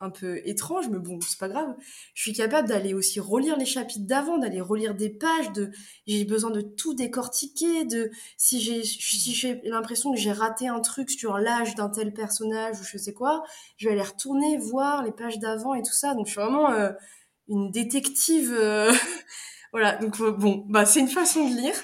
un 0.00 0.10
peu 0.10 0.40
étrange, 0.44 0.88
mais 0.88 0.98
bon, 0.98 1.18
c'est 1.20 1.38
pas 1.38 1.48
grave. 1.48 1.74
Je 2.14 2.22
suis 2.22 2.32
capable 2.32 2.68
d'aller 2.68 2.94
aussi 2.94 3.20
relire 3.20 3.56
les 3.56 3.64
chapitres 3.64 4.06
d'avant, 4.06 4.38
d'aller 4.38 4.60
relire 4.60 4.94
des 4.94 5.08
pages, 5.10 5.52
de, 5.52 5.70
j'ai 6.06 6.24
besoin 6.24 6.50
de 6.50 6.60
tout 6.60 6.94
décortiquer, 6.94 7.84
de, 7.84 8.10
si 8.36 8.60
j'ai, 8.60 8.84
si 8.84 9.34
j'ai 9.34 9.60
l'impression 9.64 10.12
que 10.12 10.18
j'ai 10.18 10.32
raté 10.32 10.68
un 10.68 10.80
truc 10.80 11.10
sur 11.10 11.38
l'âge 11.38 11.74
d'un 11.74 11.88
tel 11.88 12.12
personnage 12.12 12.80
ou 12.80 12.84
je 12.84 12.98
sais 12.98 13.14
quoi, 13.14 13.44
je 13.76 13.88
vais 13.88 13.94
aller 13.94 14.02
retourner 14.02 14.58
voir 14.58 15.02
les 15.02 15.12
pages 15.12 15.38
d'avant 15.38 15.74
et 15.74 15.82
tout 15.82 15.92
ça. 15.92 16.14
Donc 16.14 16.26
je 16.26 16.32
suis 16.32 16.40
vraiment 16.40 16.70
euh, 16.70 16.90
une 17.48 17.70
détective, 17.70 18.52
euh, 18.52 18.92
voilà. 19.72 19.96
Donc 19.96 20.20
euh, 20.20 20.32
bon, 20.32 20.64
bah 20.68 20.86
c'est 20.86 21.00
une 21.00 21.08
façon 21.08 21.48
de 21.48 21.54
lire. 21.54 21.74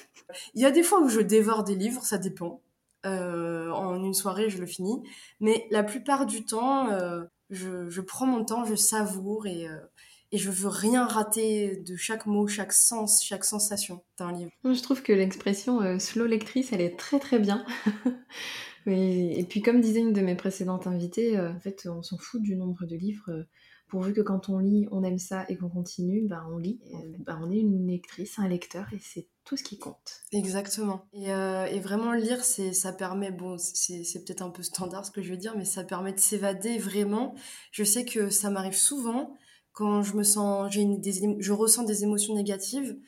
Il 0.54 0.62
y 0.62 0.66
a 0.66 0.70
des 0.70 0.82
fois 0.82 1.00
où 1.00 1.08
je 1.08 1.20
dévore 1.20 1.64
des 1.64 1.74
livres, 1.74 2.04
ça 2.04 2.18
dépend. 2.18 2.62
Euh, 3.06 3.70
en 3.70 4.02
une 4.04 4.14
soirée, 4.14 4.50
je 4.50 4.58
le 4.58 4.66
finis. 4.66 5.02
Mais 5.40 5.66
la 5.70 5.82
plupart 5.82 6.26
du 6.26 6.44
temps, 6.44 6.90
euh, 6.90 7.22
je, 7.48 8.00
prends 8.00 8.26
mon 8.26 8.44
temps, 8.44 8.64
je 8.64 8.74
savoure 8.74 9.46
et, 9.46 9.66
euh, 9.66 9.78
et 10.32 10.38
je 10.38 10.50
veux 10.50 10.68
rien 10.68 11.06
rater 11.06 11.76
de 11.76 11.96
chaque 11.96 12.26
mot, 12.26 12.46
chaque 12.46 12.72
sens, 12.72 13.24
chaque 13.24 13.44
sensation 13.44 14.02
d'un 14.18 14.32
livre. 14.32 14.50
Je 14.64 14.82
trouve 14.82 15.02
que 15.02 15.12
l'expression 15.12 15.98
slow 15.98 16.26
lectrice, 16.26 16.72
elle 16.72 16.82
est 16.82 16.98
très 16.98 17.18
très 17.18 17.38
bien. 17.38 17.64
et 18.86 19.46
puis 19.48 19.62
comme 19.62 19.80
disait 19.80 20.00
une 20.00 20.12
de 20.12 20.20
mes 20.20 20.36
précédentes 20.36 20.86
invitées, 20.86 21.40
en 21.40 21.58
fait, 21.58 21.88
on 21.90 22.02
s'en 22.02 22.18
fout 22.18 22.42
du 22.42 22.54
nombre 22.54 22.84
de 22.84 22.96
livres 22.96 23.46
pourvu 23.90 24.14
que 24.14 24.20
quand 24.22 24.48
on 24.48 24.58
lit, 24.58 24.88
on 24.90 25.02
aime 25.04 25.18
ça 25.18 25.44
et 25.48 25.56
qu'on 25.56 25.68
continue, 25.68 26.26
bah 26.26 26.46
on 26.50 26.56
lit, 26.56 26.80
bah 27.18 27.38
on 27.42 27.50
est 27.50 27.58
une 27.58 27.86
lectrice, 27.88 28.38
un 28.38 28.48
lecteur 28.48 28.86
et 28.92 28.98
c'est 28.98 29.28
tout 29.44 29.56
ce 29.56 29.64
qui 29.64 29.78
compte. 29.78 30.22
Exactement. 30.32 31.06
Et, 31.12 31.32
euh, 31.32 31.66
et 31.66 31.80
vraiment 31.80 32.12
lire, 32.12 32.44
c'est 32.44 32.72
ça 32.72 32.92
permet, 32.92 33.30
bon, 33.30 33.56
c'est 33.58 34.24
peut-être 34.24 34.42
un 34.42 34.50
peu 34.50 34.62
standard 34.62 35.04
ce 35.04 35.10
que 35.10 35.22
je 35.22 35.30
veux 35.30 35.36
dire, 35.36 35.54
mais 35.56 35.64
ça 35.64 35.84
permet 35.84 36.12
de 36.12 36.20
s'évader 36.20 36.78
vraiment. 36.78 37.34
Je 37.72 37.84
sais 37.84 38.04
que 38.04 38.30
ça 38.30 38.50
m'arrive 38.50 38.76
souvent 38.76 39.34
quand 39.72 40.02
je 40.02 40.14
me 40.14 40.22
sens, 40.22 40.72
j'ai 40.72 40.86
je 41.38 41.52
ressens 41.52 41.84
des 41.84 42.04
émotions 42.04 42.34
négatives. 42.34 42.98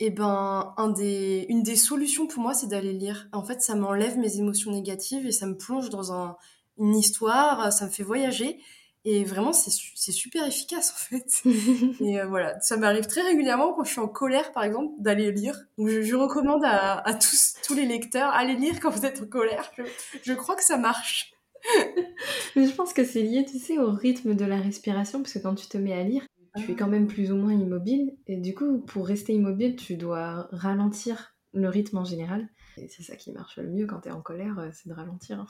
Et 0.00 0.10
ben, 0.10 0.74
un 0.76 0.90
des, 0.90 1.46
une 1.48 1.64
des 1.64 1.74
solutions 1.74 2.28
pour 2.28 2.40
moi, 2.40 2.54
c'est 2.54 2.68
d'aller 2.68 2.92
lire. 2.92 3.28
En 3.32 3.42
fait, 3.42 3.60
ça 3.62 3.74
m'enlève 3.74 4.16
mes 4.16 4.36
émotions 4.36 4.70
négatives 4.70 5.26
et 5.26 5.32
ça 5.32 5.46
me 5.46 5.56
plonge 5.56 5.90
dans 5.90 6.12
un, 6.12 6.36
une 6.78 6.94
histoire, 6.94 7.72
ça 7.72 7.86
me 7.86 7.90
fait 7.90 8.04
voyager. 8.04 8.60
Et 9.04 9.24
vraiment, 9.24 9.52
c'est 9.52 10.12
super 10.12 10.46
efficace 10.46 10.92
en 10.92 10.98
fait. 10.98 11.42
et 12.04 12.20
euh, 12.20 12.26
voilà, 12.26 12.60
ça 12.60 12.76
m'arrive 12.76 13.06
très 13.06 13.22
régulièrement 13.22 13.72
quand 13.72 13.84
je 13.84 13.92
suis 13.92 14.00
en 14.00 14.08
colère, 14.08 14.52
par 14.52 14.64
exemple, 14.64 14.92
d'aller 14.98 15.32
lire. 15.32 15.56
Donc 15.78 15.88
je, 15.88 16.14
recommande 16.14 16.64
à, 16.64 16.98
à, 16.98 17.14
tous, 17.14 17.54
tous 17.64 17.74
les 17.74 17.86
lecteurs, 17.86 18.30
allez 18.32 18.56
lire 18.56 18.80
quand 18.80 18.90
vous 18.90 19.06
êtes 19.06 19.22
en 19.22 19.26
colère. 19.26 19.70
Je, 19.76 19.82
je 20.22 20.32
crois 20.34 20.56
que 20.56 20.64
ça 20.64 20.76
marche. 20.76 21.32
Mais 22.56 22.66
je 22.66 22.74
pense 22.74 22.92
que 22.92 23.04
c'est 23.04 23.22
lié, 23.22 23.44
tu 23.44 23.58
sais, 23.58 23.78
au 23.78 23.90
rythme 23.90 24.34
de 24.34 24.44
la 24.44 24.60
respiration, 24.60 25.22
parce 25.22 25.32
que 25.32 25.38
quand 25.38 25.54
tu 25.54 25.66
te 25.68 25.78
mets 25.78 25.92
à 25.92 26.02
lire, 26.02 26.26
tu 26.56 26.72
es 26.72 26.74
quand 26.74 26.88
même 26.88 27.06
plus 27.06 27.30
ou 27.32 27.36
moins 27.36 27.52
immobile. 27.52 28.16
Et 28.26 28.36
du 28.36 28.54
coup, 28.54 28.78
pour 28.78 29.06
rester 29.06 29.32
immobile, 29.32 29.76
tu 29.76 29.96
dois 29.96 30.48
ralentir 30.52 31.34
le 31.52 31.68
rythme 31.68 31.98
en 31.98 32.04
général. 32.04 32.48
Et 32.76 32.88
c'est 32.88 33.02
ça 33.02 33.16
qui 33.16 33.32
marche 33.32 33.56
le 33.56 33.68
mieux 33.68 33.86
quand 33.86 34.00
tu 34.00 34.08
es 34.08 34.12
en 34.12 34.20
colère, 34.20 34.58
euh, 34.58 34.68
c'est 34.72 34.88
de 34.88 34.94
ralentir. 34.94 35.40
Hein. 35.40 35.46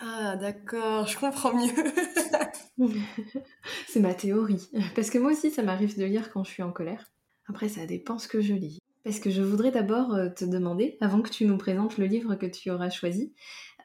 Ah, 0.00 0.36
d'accord, 0.36 1.06
je 1.06 1.18
comprends 1.18 1.52
mieux. 1.54 1.72
c'est 3.88 4.00
ma 4.00 4.14
théorie. 4.14 4.70
Parce 4.94 5.10
que 5.10 5.18
moi 5.18 5.32
aussi, 5.32 5.50
ça 5.50 5.62
m'arrive 5.62 5.98
de 5.98 6.04
lire 6.04 6.30
quand 6.32 6.44
je 6.44 6.50
suis 6.50 6.62
en 6.62 6.72
colère. 6.72 7.10
Après, 7.48 7.68
ça 7.68 7.86
dépend 7.86 8.18
ce 8.18 8.28
que 8.28 8.40
je 8.40 8.54
lis. 8.54 8.78
Parce 9.04 9.18
que 9.18 9.30
je 9.30 9.42
voudrais 9.42 9.70
d'abord 9.70 10.14
euh, 10.14 10.28
te 10.28 10.44
demander, 10.44 10.98
avant 11.00 11.22
que 11.22 11.30
tu 11.30 11.46
nous 11.46 11.56
présentes 11.56 11.96
le 11.96 12.04
livre 12.06 12.34
que 12.34 12.46
tu 12.46 12.70
auras 12.70 12.90
choisi, 12.90 13.32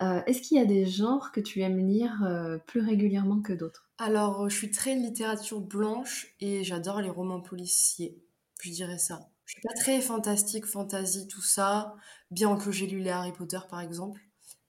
euh, 0.01 0.21
est-ce 0.27 0.41
qu'il 0.41 0.57
y 0.57 0.61
a 0.61 0.65
des 0.65 0.85
genres 0.85 1.31
que 1.31 1.39
tu 1.39 1.61
aimes 1.61 1.87
lire 1.87 2.21
euh, 2.23 2.57
plus 2.57 2.81
régulièrement 2.81 3.41
que 3.41 3.53
d'autres? 3.53 3.89
Alors, 3.97 4.49
je 4.49 4.55
suis 4.55 4.71
très 4.71 4.95
littérature 4.95 5.61
blanche 5.61 6.35
et 6.41 6.63
j'adore 6.63 7.01
les 7.01 7.09
romans 7.09 7.41
policiers. 7.41 8.21
Je 8.61 8.71
dirais 8.71 8.97
ça. 8.97 9.29
Je 9.45 9.53
suis 9.53 9.61
pas 9.61 9.73
très 9.75 10.01
fantastique, 10.01 10.65
fantasy, 10.65 11.27
tout 11.27 11.41
ça, 11.41 11.95
bien 12.31 12.57
que 12.57 12.71
j'ai 12.71 12.87
lu 12.87 12.99
les 12.99 13.11
Harry 13.11 13.31
Potter 13.31 13.59
par 13.69 13.79
exemple. 13.79 14.19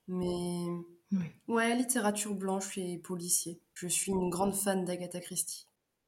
Mais 0.07 0.65
Ouais, 1.47 1.75
littérature 1.75 2.35
blanche 2.35 2.77
et 2.77 2.97
policier. 2.97 3.61
Je 3.79 3.87
suis 3.87 4.11
une 4.11 4.31
grande 4.31 4.55
fan 4.55 4.85
d'Agatha 4.85 5.19
Christie 5.19 5.67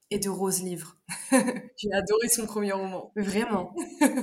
et 0.10 0.18
de 0.18 0.28
Rose 0.28 0.64
Livre. 0.64 0.98
J'ai 1.78 1.94
adoré 1.94 2.28
son 2.28 2.48
premier 2.48 2.72
roman, 2.72 3.12
vraiment. 3.16 3.76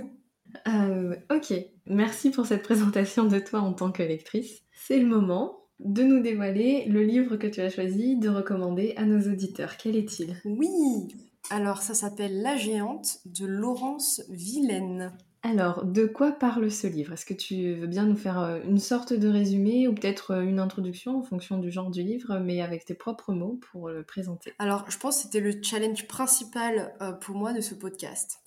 Euh, 0.68 1.14
ok, 1.30 1.52
merci 1.84 2.30
pour 2.30 2.46
cette 2.46 2.62
présentation 2.62 3.24
de 3.24 3.38
toi 3.38 3.60
en 3.60 3.74
tant 3.74 3.92
que 3.92 4.02
lectrice. 4.02 4.62
C'est 4.72 4.98
le 4.98 5.06
moment 5.06 5.58
de 5.80 6.02
nous 6.02 6.20
dévoiler 6.20 6.86
le 6.86 7.02
livre 7.02 7.36
que 7.36 7.46
tu 7.46 7.60
as 7.60 7.68
choisi 7.68 8.16
de 8.16 8.30
recommander 8.30 8.94
à 8.96 9.04
nos 9.04 9.20
auditeurs. 9.30 9.76
Quel 9.76 9.96
est-il? 9.96 10.40
Oui, 10.46 11.08
alors 11.50 11.82
ça 11.82 11.92
s'appelle 11.92 12.40
La 12.40 12.56
géante 12.56 13.18
de 13.26 13.44
Laurence 13.44 14.22
Villaine. 14.30 15.12
Alors, 15.48 15.84
de 15.84 16.06
quoi 16.06 16.32
parle 16.32 16.72
ce 16.72 16.88
livre? 16.88 17.12
Est-ce 17.12 17.24
que 17.24 17.32
tu 17.32 17.74
veux 17.74 17.86
bien 17.86 18.04
nous 18.04 18.16
faire 18.16 18.40
euh, 18.40 18.58
une 18.64 18.80
sorte 18.80 19.12
de 19.12 19.28
résumé 19.28 19.86
ou 19.86 19.94
peut-être 19.94 20.32
euh, 20.32 20.40
une 20.42 20.58
introduction 20.58 21.20
en 21.20 21.22
fonction 21.22 21.58
du 21.58 21.70
genre 21.70 21.88
du 21.88 22.02
livre, 22.02 22.40
mais 22.40 22.60
avec 22.62 22.84
tes 22.84 22.94
propres 22.94 23.32
mots 23.32 23.60
pour 23.70 23.88
le 23.88 24.02
présenter? 24.02 24.54
Alors, 24.58 24.90
je 24.90 24.98
pense 24.98 25.18
que 25.18 25.22
c'était 25.22 25.38
le 25.38 25.62
challenge 25.62 26.08
principal 26.08 26.96
euh, 27.00 27.12
pour 27.12 27.36
moi 27.36 27.52
de 27.52 27.60
ce 27.60 27.76
podcast. 27.76 28.40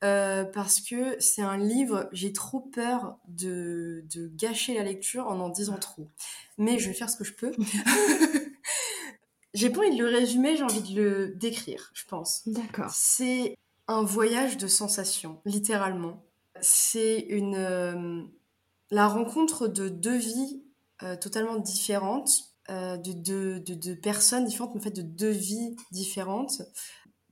parce 0.00 0.80
que 0.80 1.16
c'est 1.18 1.42
un 1.42 1.58
livre, 1.58 2.08
j'ai 2.12 2.32
trop 2.32 2.60
peur 2.60 3.18
de, 3.28 4.02
de, 4.14 4.30
gâcher 4.34 4.72
la 4.72 4.82
lecture 4.82 5.26
en 5.26 5.38
en 5.40 5.50
disant 5.50 5.76
trop. 5.76 6.08
Mais 6.56 6.78
je 6.78 6.88
vais 6.88 6.94
faire 6.94 7.10
ce 7.10 7.18
que 7.18 7.24
je 7.24 7.34
peux. 7.34 7.52
j'ai 9.52 9.68
pas 9.68 9.80
envie 9.80 9.94
de 9.94 10.02
le 10.02 10.08
résumer, 10.08 10.56
j'ai 10.56 10.62
envie 10.62 10.94
de 10.94 11.02
le 11.02 11.34
décrire, 11.34 11.90
je 11.92 12.06
pense. 12.06 12.48
D'accord. 12.48 12.90
C'est 12.94 13.58
un 13.88 14.02
voyage 14.02 14.56
de 14.56 14.68
sensations, 14.68 15.38
littéralement 15.44 16.25
c'est 16.60 17.20
une 17.20 17.56
euh, 17.56 18.22
la 18.90 19.08
rencontre 19.08 19.68
de 19.68 19.88
deux 19.88 20.16
vies 20.16 20.62
euh, 21.02 21.16
totalement 21.16 21.56
différentes, 21.56 22.54
euh, 22.70 22.96
de, 22.96 23.12
deux 23.12 23.60
de, 23.60 23.94
personnes 23.94 24.44
différentes, 24.44 24.74
mais 24.74 24.80
en 24.80 24.84
fait 24.84 24.90
de 24.90 25.02
deux 25.02 25.30
vies 25.30 25.76
différentes, 25.90 26.62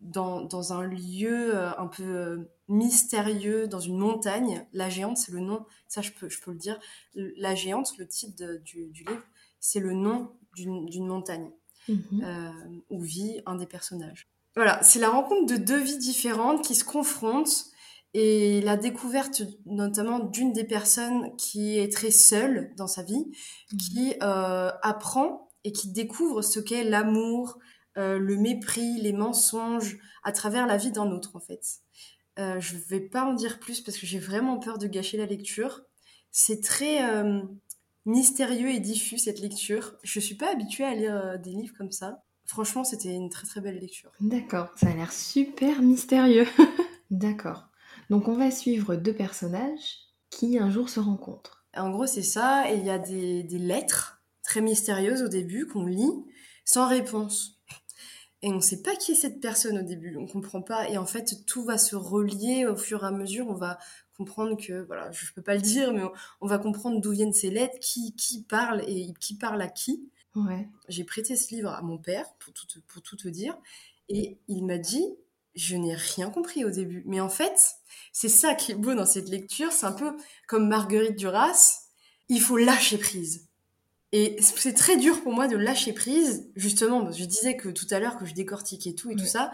dans, 0.00 0.42
dans 0.42 0.72
un 0.74 0.82
lieu 0.82 1.56
un 1.56 1.86
peu 1.86 2.50
mystérieux, 2.68 3.66
dans 3.66 3.80
une 3.80 3.96
montagne. 3.96 4.66
La 4.74 4.90
géante, 4.90 5.16
c'est 5.16 5.32
le 5.32 5.40
nom, 5.40 5.64
ça 5.88 6.02
je 6.02 6.12
peux, 6.12 6.28
je 6.28 6.42
peux 6.42 6.50
le 6.50 6.58
dire. 6.58 6.78
La 7.14 7.54
géante, 7.54 7.96
le 7.96 8.06
titre 8.06 8.36
du, 8.62 8.90
du, 8.90 9.04
livre, 9.04 9.22
c'est 9.60 9.80
le 9.80 9.94
nom 9.94 10.36
d'une 10.56 11.06
montagne 11.06 11.50
mhm. 11.88 12.82
où 12.90 13.00
vit 13.00 13.40
un 13.46 13.54
des 13.54 13.66
personnages. 13.66 14.28
Voilà, 14.56 14.82
c'est 14.82 15.00
la 15.00 15.08
rencontre 15.08 15.46
de 15.46 15.56
deux 15.56 15.80
vies 15.80 15.98
différentes 15.98 16.62
qui 16.62 16.74
se 16.74 16.84
confrontent 16.84 17.73
et 18.14 18.60
la 18.60 18.76
découverte 18.76 19.42
notamment 19.66 20.20
d'une 20.20 20.52
des 20.52 20.64
personnes 20.64 21.34
qui 21.36 21.78
est 21.78 21.92
très 21.92 22.12
seule 22.12 22.72
dans 22.76 22.86
sa 22.86 23.02
vie, 23.02 23.26
mmh. 23.72 23.76
qui 23.76 24.14
euh, 24.22 24.70
apprend 24.82 25.48
et 25.64 25.72
qui 25.72 25.88
découvre 25.88 26.40
ce 26.40 26.60
qu'est 26.60 26.84
l'amour, 26.84 27.58
euh, 27.98 28.18
le 28.18 28.36
mépris, 28.36 29.00
les 29.00 29.12
mensonges 29.12 29.98
à 30.22 30.30
travers 30.30 30.66
la 30.66 30.76
vie 30.76 30.92
d'un 30.92 31.10
autre 31.10 31.34
en 31.34 31.40
fait. 31.40 31.80
Euh, 32.38 32.60
je 32.60 32.76
vais 32.76 33.00
pas 33.00 33.24
en 33.24 33.34
dire 33.34 33.58
plus 33.58 33.80
parce 33.80 33.98
que 33.98 34.06
j'ai 34.06 34.18
vraiment 34.18 34.58
peur 34.58 34.78
de 34.78 34.86
gâcher 34.86 35.16
la 35.16 35.26
lecture. 35.26 35.82
C'est 36.30 36.60
très 36.60 36.98
mystérieux 38.06 38.70
et 38.70 38.80
diffus 38.80 39.18
cette 39.18 39.38
lecture. 39.38 39.94
Je 40.02 40.18
suis 40.18 40.34
pas 40.34 40.50
habituée 40.50 40.82
à 40.82 40.92
lire 40.92 41.38
des 41.38 41.50
livres 41.50 41.74
comme 41.78 41.92
ça. 41.92 42.24
Franchement, 42.44 42.82
c'était 42.82 43.14
une 43.14 43.30
très 43.30 43.46
très 43.46 43.60
belle 43.60 43.78
lecture. 43.78 44.10
D'accord, 44.18 44.70
ça 44.74 44.88
a 44.88 44.94
l'air 44.94 45.12
super 45.12 45.80
mystérieux. 45.80 46.48
D'accord. 47.12 47.68
Donc 48.14 48.28
on 48.28 48.34
va 48.34 48.52
suivre 48.52 48.94
deux 48.94 49.12
personnages 49.12 49.98
qui 50.30 50.56
un 50.60 50.70
jour 50.70 50.88
se 50.88 51.00
rencontrent. 51.00 51.66
En 51.76 51.90
gros, 51.90 52.06
c'est 52.06 52.22
ça, 52.22 52.70
et 52.70 52.76
il 52.76 52.86
y 52.86 52.90
a 52.90 52.96
des, 53.00 53.42
lettres 53.58 54.22
très 54.44 54.60
mystérieuses 54.60 55.22
au 55.22 55.26
début 55.26 55.66
qu'on 55.66 55.84
lit 55.84 56.24
sans 56.64 56.86
réponse. 56.86 57.60
Et 58.40 58.50
on 58.50 58.58
ne 58.58 58.60
sait 58.60 58.82
pas 58.82 58.94
qui 58.94 59.10
est 59.10 59.16
cette 59.16 59.40
personne 59.40 59.78
au 59.78 59.82
début, 59.82 60.16
on 60.16 60.28
comprend 60.28 60.62
pas. 60.62 60.88
Et 60.90 60.96
en 60.96 61.06
fait, 61.06 61.44
tout 61.44 61.64
va 61.64 61.76
se 61.76 61.96
relier 61.96 62.66
au 62.66 62.76
fur 62.76 63.02
et 63.02 63.08
à 63.08 63.10
mesure. 63.10 63.48
On 63.48 63.56
va 63.56 63.80
comprendre 64.16 64.56
que, 64.56 64.84
voilà, 64.84 65.10
je 65.10 65.32
peux 65.32 65.42
pas 65.42 65.56
le 65.56 65.60
dire, 65.60 65.92
mais 65.92 66.02
on, 66.40 66.46
va 66.46 66.58
comprendre 66.58 67.00
d'où 67.00 67.10
viennent 67.10 67.32
ces 67.32 67.50
lettres, 67.50 67.80
qui, 67.80 68.14
qui 68.14 68.44
parle 68.44 68.84
et 68.86 69.12
qui 69.18 69.36
parle 69.36 69.60
à 69.60 69.66
qui. 69.66 70.08
Ouais. 70.36 70.68
J'ai 70.88 71.02
prêté 71.02 71.34
ce 71.34 71.52
livre 71.52 71.70
à 71.70 71.82
mon 71.82 71.98
père, 71.98 72.32
pour 72.38 72.52
tout, 72.52 72.66
pour 72.86 73.02
tout 73.02 73.16
te 73.16 73.26
dire, 73.26 73.58
et 74.08 74.38
il 74.46 74.64
m'a 74.64 74.78
dit, 74.78 75.04
je 75.54 75.76
n'ai 75.76 75.94
rien 75.94 76.30
compris 76.30 76.64
au 76.64 76.70
début. 76.70 77.02
Mais 77.06 77.20
en 77.20 77.28
fait, 77.28 77.76
c'est 78.12 78.28
ça 78.28 78.54
qui 78.54 78.72
est 78.72 78.76
beau 78.76 78.94
dans 78.94 79.06
cette 79.06 79.28
lecture. 79.28 79.72
C'est 79.72 79.86
un 79.86 79.92
peu 79.92 80.16
comme 80.46 80.68
Marguerite 80.68 81.16
Duras. 81.16 81.80
Il 82.28 82.40
faut 82.40 82.56
lâcher 82.56 82.98
prise. 82.98 83.48
Et 84.12 84.36
c'est 84.40 84.74
très 84.74 84.96
dur 84.96 85.22
pour 85.22 85.32
moi 85.32 85.48
de 85.48 85.56
lâcher 85.56 85.92
prise, 85.92 86.48
justement. 86.54 87.10
Je 87.10 87.24
disais 87.24 87.56
que 87.56 87.68
tout 87.68 87.86
à 87.90 87.98
l'heure 87.98 88.16
que 88.16 88.24
je 88.24 88.34
décortiquais 88.34 88.92
tout 88.92 89.10
et 89.10 89.16
tout 89.16 89.26
ça. 89.26 89.50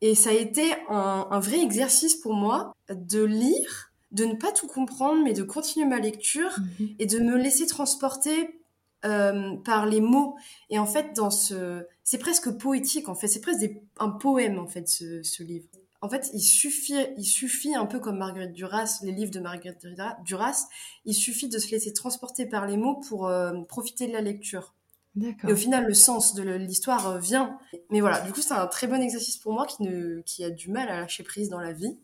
Et 0.00 0.14
ça 0.14 0.30
a 0.30 0.34
été 0.34 0.74
un, 0.88 1.40
vrai 1.40 1.60
exercice 1.60 2.14
pour 2.16 2.34
moi 2.34 2.72
de 2.88 3.22
lire, 3.22 3.92
de 4.12 4.24
ne 4.24 4.34
pas 4.34 4.52
tout 4.52 4.66
comprendre, 4.66 5.24
mais 5.24 5.32
de 5.32 5.42
continuer 5.42 5.86
ma 5.86 5.98
lecture 5.98 6.56
mhm. 6.78 6.88
et 6.98 7.06
de 7.06 7.18
me 7.18 7.36
laisser 7.36 7.66
transporter 7.66 8.60
euh, 9.04 9.56
par 9.64 9.86
les 9.86 10.00
mots. 10.00 10.36
Et 10.70 10.78
en 10.78 10.86
fait, 10.86 11.14
dans 11.14 11.30
ce, 11.30 11.86
c'est 12.02 12.18
presque 12.18 12.50
poétique. 12.58 13.08
En 13.08 13.14
fait, 13.14 13.28
c'est 13.28 13.40
presque 13.40 13.70
un 13.98 14.10
poème 14.10 14.58
en 14.58 14.66
fait 14.66 14.88
ce, 14.88 15.22
ce, 15.22 15.42
livre. 15.42 15.66
En 16.00 16.08
fait, 16.08 16.30
il 16.34 16.40
suffit, 16.40 16.96
il 17.16 17.24
suffit 17.24 17.74
un 17.74 17.86
peu 17.86 17.98
comme 17.98 18.18
Marguerite 18.18 18.52
Duras, 18.52 19.00
les 19.02 19.12
livres 19.12 19.30
de 19.30 19.40
Marguerite 19.40 19.86
Duras, 20.24 20.66
il 21.04 21.14
suffit 21.14 21.48
de 21.48 21.58
se 21.58 21.70
laisser 21.70 21.92
transporter 21.92 22.46
par 22.46 22.66
les 22.66 22.76
mots 22.76 22.96
pour 22.96 23.26
euh, 23.26 23.52
profiter 23.62 24.06
de 24.06 24.12
la 24.12 24.20
lecture. 24.20 24.74
Et 25.20 25.52
au 25.52 25.56
final, 25.56 25.86
le 25.86 25.94
sens 25.94 26.34
de 26.34 26.42
l'histoire 26.42 27.08
euh, 27.08 27.18
vient. 27.18 27.58
Mais 27.90 28.00
voilà, 28.00 28.20
du 28.20 28.32
coup, 28.32 28.42
c'est 28.42 28.54
un 28.54 28.66
très 28.66 28.86
bon 28.86 29.00
exercice 29.00 29.36
pour 29.36 29.52
moi 29.52 29.66
qui, 29.66 29.82
ne, 29.82 30.20
qui 30.22 30.44
a 30.44 30.50
du 30.50 30.70
mal 30.70 30.88
à 30.88 31.00
lâcher 31.00 31.22
prise 31.22 31.48
dans 31.48 31.60
la 31.60 31.72
vie. 31.72 31.96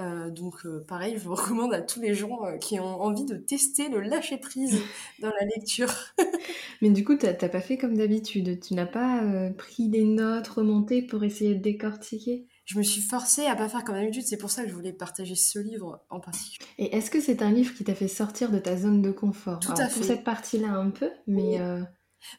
Euh, 0.00 0.30
donc 0.30 0.64
euh, 0.64 0.84
pareil, 0.86 1.14
je 1.16 1.24
vous 1.24 1.34
recommande 1.34 1.74
à 1.74 1.80
tous 1.80 2.00
les 2.00 2.14
gens 2.14 2.44
euh, 2.44 2.56
qui 2.56 2.78
ont 2.78 3.02
envie 3.02 3.24
de 3.24 3.36
tester 3.36 3.88
le 3.88 4.00
lâcher 4.00 4.38
prise 4.38 4.80
dans 5.20 5.28
la 5.28 5.46
lecture. 5.56 5.92
Mais 6.82 6.90
du 6.90 7.04
coup, 7.04 7.16
t'as 7.16 7.34
pas 7.34 7.60
fait 7.60 7.76
comme 7.76 7.96
d'habitude? 7.96 8.60
Tu 8.60 8.74
n'as 8.74 8.86
pas 8.86 9.22
pris 9.56 9.88
des 9.88 10.04
notes 10.04 10.48
remontées 10.48 11.02
pour 11.02 11.24
essayer 11.24 11.54
de 11.54 11.62
décortiquer? 11.62 12.46
Je 12.64 12.78
me 12.78 12.82
suis 12.82 13.00
forcée 13.00 13.46
à 13.46 13.56
pas 13.56 13.68
faire 13.68 13.82
comme 13.82 13.96
d'habitude. 13.96 14.24
C'est 14.26 14.36
pour 14.36 14.50
ça 14.50 14.62
que 14.62 14.68
je 14.68 14.74
voulais 14.74 14.92
partager 14.92 15.34
ce 15.34 15.58
livre 15.58 16.04
en 16.10 16.20
particulier. 16.20 16.68
Et 16.78 16.96
est-ce 16.96 17.10
que 17.10 17.20
c'est 17.20 17.42
un 17.42 17.50
livre 17.50 17.74
qui 17.74 17.82
t'a 17.82 17.94
fait 17.94 18.08
sortir 18.08 18.50
de 18.50 18.58
ta 18.58 18.76
zone 18.76 19.02
de 19.02 19.10
confort? 19.10 19.58
Tout 19.58 19.72
à 19.72 19.88
fait. 19.88 19.94
Pour 19.94 20.04
cette 20.04 20.24
partie-là 20.24 20.68
un 20.68 20.90
peu, 20.90 21.10
mais. 21.26 21.58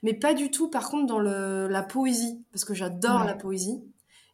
Mais 0.04 0.14
pas 0.14 0.34
du 0.34 0.52
tout. 0.52 0.70
Par 0.70 0.90
contre, 0.90 1.06
dans 1.06 1.20
le, 1.20 1.68
la 1.68 1.84
poésie, 1.84 2.46
parce 2.52 2.66
que 2.66 2.74
j'adore 2.74 3.24
la 3.24 3.34
poésie. 3.34 3.82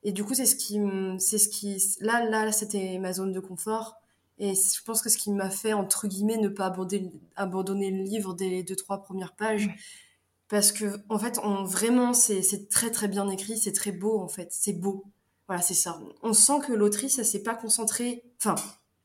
Et 0.06 0.12
du 0.12 0.24
coup, 0.24 0.36
c'est 0.36 0.46
ce 0.46 0.56
qui, 0.56 0.80
c'est 1.18 1.40
ce 1.40 1.50
qui, 1.50 1.84
là, 2.00 2.24
là, 2.24 2.52
c'était 2.52 3.00
ma 3.00 3.12
zone 3.12 3.32
de 3.32 3.40
confort. 3.40 3.96
Et 4.38 4.54
je 4.54 4.84
pense 4.84 5.02
que 5.02 5.10
ce 5.10 5.18
qui 5.18 5.32
m'a 5.32 5.50
fait, 5.50 5.74
entre 5.74 6.08
guillemets, 6.08 6.38
ne 6.38 6.48
pas 6.48 6.68
abandonner, 6.68 7.12
abandonner 7.36 7.90
le 7.90 8.04
livre 8.04 8.36
dès 8.36 8.50
les 8.50 8.62
deux, 8.62 8.76
trois 8.76 9.02
premières 9.02 9.36
pages. 9.36 9.68
Parce 10.48 10.72
que, 10.72 11.02
en 11.10 11.18
fait, 11.18 11.40
on, 11.44 11.64
vraiment, 11.64 12.14
c'est 12.14 12.70
très, 12.70 12.92
très 12.92 13.08
bien 13.08 13.28
écrit, 13.30 13.58
c'est 13.58 13.72
très 13.72 13.92
beau, 13.92 14.20
en 14.20 14.28
fait. 14.28 14.50
C'est 14.52 14.74
beau. 14.74 15.06
Voilà, 15.48 15.64
c'est 15.64 15.74
ça. 15.74 16.00
On 16.22 16.34
sent 16.34 16.60
que 16.68 16.74
l'autrice, 16.74 17.18
elle 17.18 17.26
s'est 17.26 17.42
pas 17.42 17.56
concentrée. 17.56 18.24
Enfin, 18.40 18.54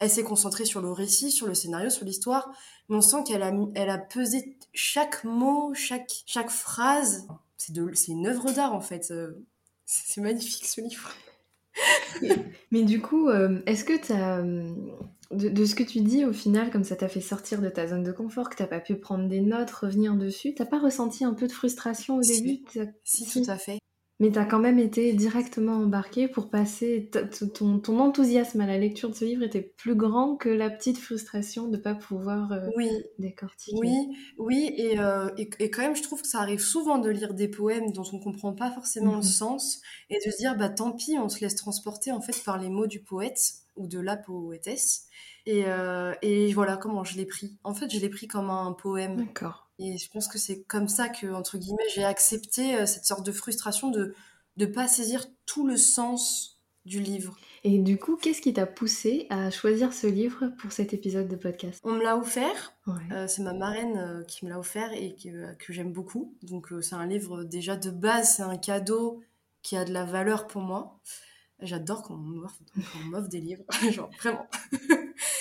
elle 0.00 0.10
s'est 0.10 0.22
concentrée 0.22 0.66
sur 0.66 0.82
le 0.82 0.92
récit, 0.92 1.30
sur 1.30 1.46
le 1.46 1.54
scénario, 1.54 1.88
sur 1.88 2.04
l'histoire, 2.04 2.50
mais 2.90 2.96
on 2.96 3.00
sent 3.00 3.24
qu'elle 3.26 3.42
a, 3.42 3.52
elle 3.74 3.88
a 3.88 3.98
pesé 3.98 4.58
chaque 4.74 5.24
mot, 5.24 5.72
chaque, 5.72 6.24
chaque 6.26 6.50
phrase. 6.50 7.26
C'est 7.56 8.08
une 8.08 8.26
œuvre 8.26 8.50
d'art, 8.52 8.74
en 8.74 8.80
fait. 8.82 9.10
Euh, 9.90 10.02
c'est 10.04 10.20
magnifique, 10.20 10.66
ce 10.66 10.80
livre. 10.80 11.12
mais 12.70 12.82
du 12.82 13.00
coup, 13.00 13.28
euh, 13.28 13.60
est-ce 13.66 13.84
que 13.84 13.96
tu 13.96 14.12
as 14.12 14.42
de, 15.30 15.64
ce 15.64 15.74
que 15.76 15.84
tu 15.84 16.00
dis, 16.00 16.24
au 16.24 16.32
final, 16.32 16.70
comme 16.70 16.82
ça 16.82 16.96
t'a 16.96 17.08
fait 17.08 17.20
sortir 17.20 17.60
de 17.60 17.68
ta 17.68 17.86
zone 17.86 18.02
de 18.02 18.12
confort, 18.12 18.50
que 18.50 18.56
t'as 18.56 18.66
pas 18.66 18.80
pu 18.80 18.96
prendre 18.96 19.28
des 19.28 19.40
notes, 19.40 19.70
revenir 19.70 20.16
dessus, 20.16 20.54
t'as 20.54 20.66
pas 20.66 20.80
ressenti 20.80 21.24
un 21.24 21.34
peu 21.34 21.46
de 21.46 21.52
frustration 21.52 22.16
au 22.16 22.20
début? 22.20 22.64
Si, 23.04 23.26
tout 23.26 23.48
à 23.48 23.56
fait. 23.56 23.78
Mais 24.20 24.30
t'as 24.30 24.44
quand 24.44 24.58
même 24.58 24.78
été 24.78 25.14
directement 25.14 25.78
embarqué 25.78 26.28
pour 26.28 26.50
passer. 26.50 27.10
Ton, 27.54 27.78
ton, 27.78 27.98
enthousiasme 27.98 28.60
à 28.60 28.66
la 28.66 28.76
lecture 28.76 29.08
de 29.08 29.14
ce 29.14 29.24
livre 29.24 29.42
était 29.42 29.62
plus 29.62 29.94
grand 29.94 30.36
que 30.36 30.50
la 30.50 30.68
petite 30.68 30.98
frustration 30.98 31.68
de 31.68 31.78
pas 31.78 31.94
pouvoir 31.94 32.52
euh, 32.52 32.68
oui. 32.76 32.90
décortiquer. 33.18 33.78
Oui, 33.78 34.16
oui, 34.36 34.94
euh, 34.98 35.30
et, 35.38 35.48
et, 35.58 35.70
quand 35.70 35.80
même, 35.80 35.96
je 35.96 36.02
trouve 36.02 36.20
que 36.20 36.28
ça 36.28 36.40
arrive 36.40 36.60
souvent 36.60 36.98
de 36.98 37.08
lire 37.08 37.32
des 37.32 37.48
poèmes 37.48 37.92
dont 37.92 38.04
on 38.12 38.20
comprend 38.20 38.52
pas 38.52 38.70
forcément 38.70 39.12
le 39.12 39.18
mhm. 39.18 39.22
sens 39.22 39.80
et 40.10 40.16
de 40.16 40.30
se 40.30 40.36
dire, 40.36 40.54
bah 40.54 40.68
tant 40.68 40.92
pis, 40.92 41.16
on 41.18 41.30
se 41.30 41.40
laisse 41.40 41.56
transporter 41.56 42.12
en 42.12 42.20
fait 42.20 42.44
par 42.44 42.58
les 42.58 42.68
mots 42.68 42.86
du 42.86 43.02
poète 43.02 43.40
ou 43.76 43.86
de 43.86 43.98
la 43.98 44.18
poétesse. 44.18 45.06
Et, 45.46 45.64
euh, 45.66 46.12
et 46.20 46.52
voilà 46.52 46.76
comment 46.76 47.04
je 47.04 47.16
l'ai 47.16 47.24
pris. 47.24 47.58
En 47.64 47.74
fait, 47.74 47.90
je 47.90 47.98
l'ai 47.98 48.10
pris 48.10 48.28
comme 48.28 48.50
un 48.50 48.72
poème. 48.72 49.16
D'accord. 49.16 49.69
Et 49.80 49.96
je 49.96 50.10
pense 50.10 50.28
que 50.28 50.38
c'est 50.38 50.62
comme 50.64 50.88
ça 50.88 51.08
que, 51.08 51.26
entre 51.32 51.56
guillemets, 51.56 51.88
j'ai 51.94 52.04
accepté 52.04 52.76
euh, 52.76 52.84
cette 52.84 53.06
sorte 53.06 53.24
de 53.24 53.32
frustration 53.32 53.90
de 53.90 54.14
ne 54.58 54.66
pas 54.66 54.86
saisir 54.86 55.26
tout 55.46 55.66
le 55.66 55.78
sens 55.78 56.60
du 56.84 57.00
livre. 57.00 57.34
Et 57.64 57.78
du 57.78 57.98
coup, 57.98 58.16
qu'est-ce 58.16 58.42
qui 58.42 58.52
t'a 58.52 58.66
poussé 58.66 59.26
à 59.30 59.50
choisir 59.50 59.94
ce 59.94 60.06
livre 60.06 60.48
pour 60.58 60.72
cet 60.72 60.92
épisode 60.92 61.28
de 61.28 61.36
podcast? 61.36 61.80
On 61.82 61.92
me 61.92 62.02
l'a 62.02 62.18
offert. 62.18 62.74
Euh, 63.10 63.26
c'est 63.26 63.42
ma 63.42 63.54
marraine 63.54 64.24
qui 64.28 64.44
me 64.44 64.50
l'a 64.50 64.58
offert 64.58 64.92
et 64.92 65.16
que, 65.16 65.54
que 65.54 65.72
j'aime 65.72 65.92
beaucoup. 65.92 66.36
Donc, 66.42 66.68
c'est 66.82 66.94
un 66.94 67.06
livre 67.06 67.44
déjà 67.44 67.76
de 67.76 67.90
base, 67.90 68.36
c'est 68.36 68.42
un 68.42 68.58
cadeau 68.58 69.22
qui 69.62 69.76
a 69.76 69.84
de 69.86 69.92
la 69.92 70.04
valeur 70.04 70.46
pour 70.46 70.60
moi. 70.60 71.00
J'adore 71.62 72.02
quand 72.02 72.14
on 72.14 73.04
m'offre 73.04 73.28
des 73.28 73.40
livres, 73.40 73.64
genre 73.92 74.10
vraiment. 74.18 74.46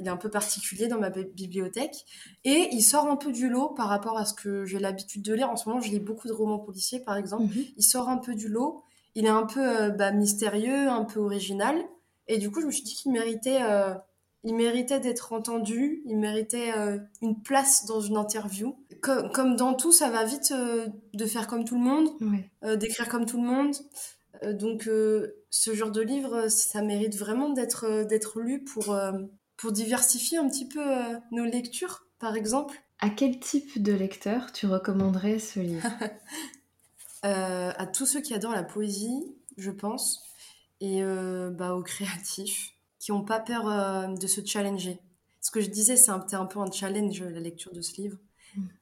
il 0.00 0.06
est 0.06 0.10
un 0.10 0.16
peu 0.16 0.30
particulier 0.30 0.88
dans 0.88 0.98
ma 0.98 1.10
bibliothèque 1.10 2.06
et 2.44 2.68
il 2.72 2.82
sort 2.82 3.06
un 3.06 3.16
peu 3.16 3.32
du 3.32 3.48
lot 3.50 3.68
par 3.68 3.88
rapport 3.88 4.18
à 4.18 4.24
ce 4.24 4.32
que 4.32 4.64
j'ai 4.64 4.78
l'habitude 4.78 5.22
de 5.22 5.34
lire. 5.34 5.50
En 5.50 5.56
ce 5.56 5.68
moment, 5.68 5.80
je 5.80 5.90
lis 5.90 6.00
beaucoup 6.00 6.26
de 6.26 6.32
romans 6.32 6.58
policiers, 6.58 7.00
par 7.00 7.16
exemple. 7.16 7.44
Mhm. 7.44 7.64
Il 7.76 7.82
sort 7.82 8.08
un 8.08 8.16
peu 8.16 8.34
du 8.34 8.48
lot. 8.48 8.82
Il 9.14 9.26
est 9.26 9.30
un 9.30 9.44
peu 9.44 9.60
euh, 9.60 9.90
bah, 9.90 10.10
mystérieux, 10.10 10.88
un 10.88 11.04
peu 11.04 11.20
original. 11.20 11.76
Et 12.28 12.38
du 12.38 12.50
coup, 12.50 12.62
je 12.62 12.66
me 12.66 12.70
suis 12.70 12.82
dit 12.82 12.94
qu'il 12.94 13.12
méritait, 13.12 13.60
euh, 13.62 13.94
il 14.42 14.54
méritait 14.54 15.00
d'être 15.00 15.34
entendu. 15.34 16.02
Il 16.06 16.16
méritait 16.16 16.72
euh, 16.76 16.98
une 17.20 17.40
place 17.42 17.84
dans 17.84 18.00
une 18.00 18.16
interview. 18.16 18.74
comme 19.02 19.56
dans 19.56 19.74
tout, 19.74 19.92
ça 19.92 20.08
va 20.08 20.24
vite 20.24 20.52
de 21.12 21.26
faire 21.26 21.46
comme 21.46 21.64
tout 21.64 21.76
le 21.76 21.84
monde, 21.84 22.08
d'écrire 22.78 23.08
comme 23.08 23.26
tout 23.26 23.40
le 23.40 23.46
monde. 23.46 23.74
donc, 24.58 24.88
ce 25.50 25.74
genre 25.74 25.90
de 25.90 26.00
livre, 26.00 26.48
ça 26.48 26.80
mérite 26.80 27.16
vraiment 27.16 27.50
d'être 27.50 28.04
d'être 28.04 28.40
lu 28.40 28.62
pour 28.62 28.94
pour 29.60 29.72
diversifier 29.72 30.38
un 30.38 30.48
petit 30.48 30.66
peu 30.66 30.80
euh, 30.80 31.18
nos 31.32 31.44
lectures, 31.44 32.06
par 32.18 32.34
exemple. 32.34 32.82
À 32.98 33.10
quel 33.10 33.38
type 33.38 33.82
de 33.82 33.92
lecteur 33.92 34.52
tu 34.52 34.66
recommanderais 34.66 35.38
ce 35.38 35.60
livre? 35.60 35.86
Euh, 37.26 37.70
À 37.76 37.86
tous 37.86 38.06
ceux 38.06 38.22
qui 38.22 38.32
adorent 38.32 38.54
la 38.54 38.62
poésie, 38.62 39.36
je 39.58 39.70
pense, 39.70 40.22
et 40.80 41.02
euh, 41.02 41.50
bah, 41.50 41.74
aux 41.74 41.82
créatifs, 41.82 42.72
qui 42.98 43.12
n'ont 43.12 43.26
pas 43.26 43.40
peur 43.40 44.08
de 44.18 44.26
se 44.26 44.42
challenger. 44.42 44.98
Ce 45.42 45.50
que 45.50 45.60
je 45.60 45.68
disais, 45.68 45.96
c'est 45.96 46.10
un, 46.10 46.24
un 46.32 46.46
peu 46.46 46.60
un 46.60 46.70
challenge, 46.70 47.22
la 47.22 47.40
lecture 47.40 47.74
de 47.74 47.82
ce 47.82 48.00
livre. 48.00 48.16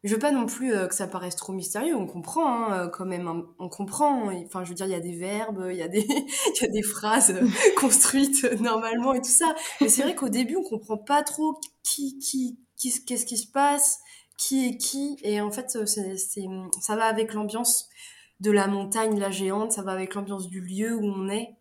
Je 0.05 0.15
veux 0.15 0.19
pas 0.19 0.31
non 0.31 0.47
plus 0.47 0.75
euh, 0.75 0.87
que 0.87 0.95
ça 0.95 1.07
paraisse 1.07 1.37
trop 1.37 1.53
mystérieux, 1.53 1.95
on 1.95 2.07
comprend 2.07 2.47
hein, 2.47 2.73
euh, 2.73 2.89
quand 2.89 3.05
même, 3.05 3.29
hein. 3.29 3.47
on 3.59 3.69
comprend. 3.69 4.33
Enfin, 4.45 4.65
je 4.65 4.71
veux 4.71 4.75
dire, 4.75 4.87
il 4.87 4.93
y 4.93 4.95
a 4.95 5.01
des 5.01 5.17
verbes, 5.17 5.69
il 5.71 5.77
y 5.77 5.83
a 5.83 5.89
des, 5.89 6.07
y 6.61 6.65
a 6.65 6.69
des 6.69 6.83
phrases 6.83 7.31
euh, 7.31 7.47
construites 7.77 8.45
normalement 8.61 9.15
et 9.15 9.21
tout 9.21 9.31
ça. 9.31 9.55
Mais 9.81 9.89
c'est 9.89 10.03
vrai 10.03 10.15
qu'au 10.15 10.29
début, 10.29 10.57
on 10.57 10.63
comprend 10.63 10.97
pas 10.97 11.23
trop 11.23 11.61
qui, 11.83 12.19
qui, 12.19 12.59
qu'est-ce 12.79 13.27
qui 13.27 13.37
se 13.37 13.47
passe, 13.47 14.01
qui 14.37 14.67
est 14.67 14.77
qui. 14.77 15.17
Et 15.23 15.41
en 15.41 15.51
fait, 15.51 15.79
c'est, 15.87 16.17
ça 16.81 16.97
va 16.97 17.05
avec 17.05 17.35
l'ambiance 17.35 17.89
de 18.41 18.51
la 18.51 18.69
montagne, 18.69 19.19
la 19.19 19.31
géante, 19.31 19.73
ça 19.73 19.83
va 19.83 19.93
avec 19.93 20.15
l'ambiance 20.15 20.49
du 20.49 20.61
lieu 20.61 20.95
où 20.95 21.05
on 21.05 21.29
est. 21.29 21.57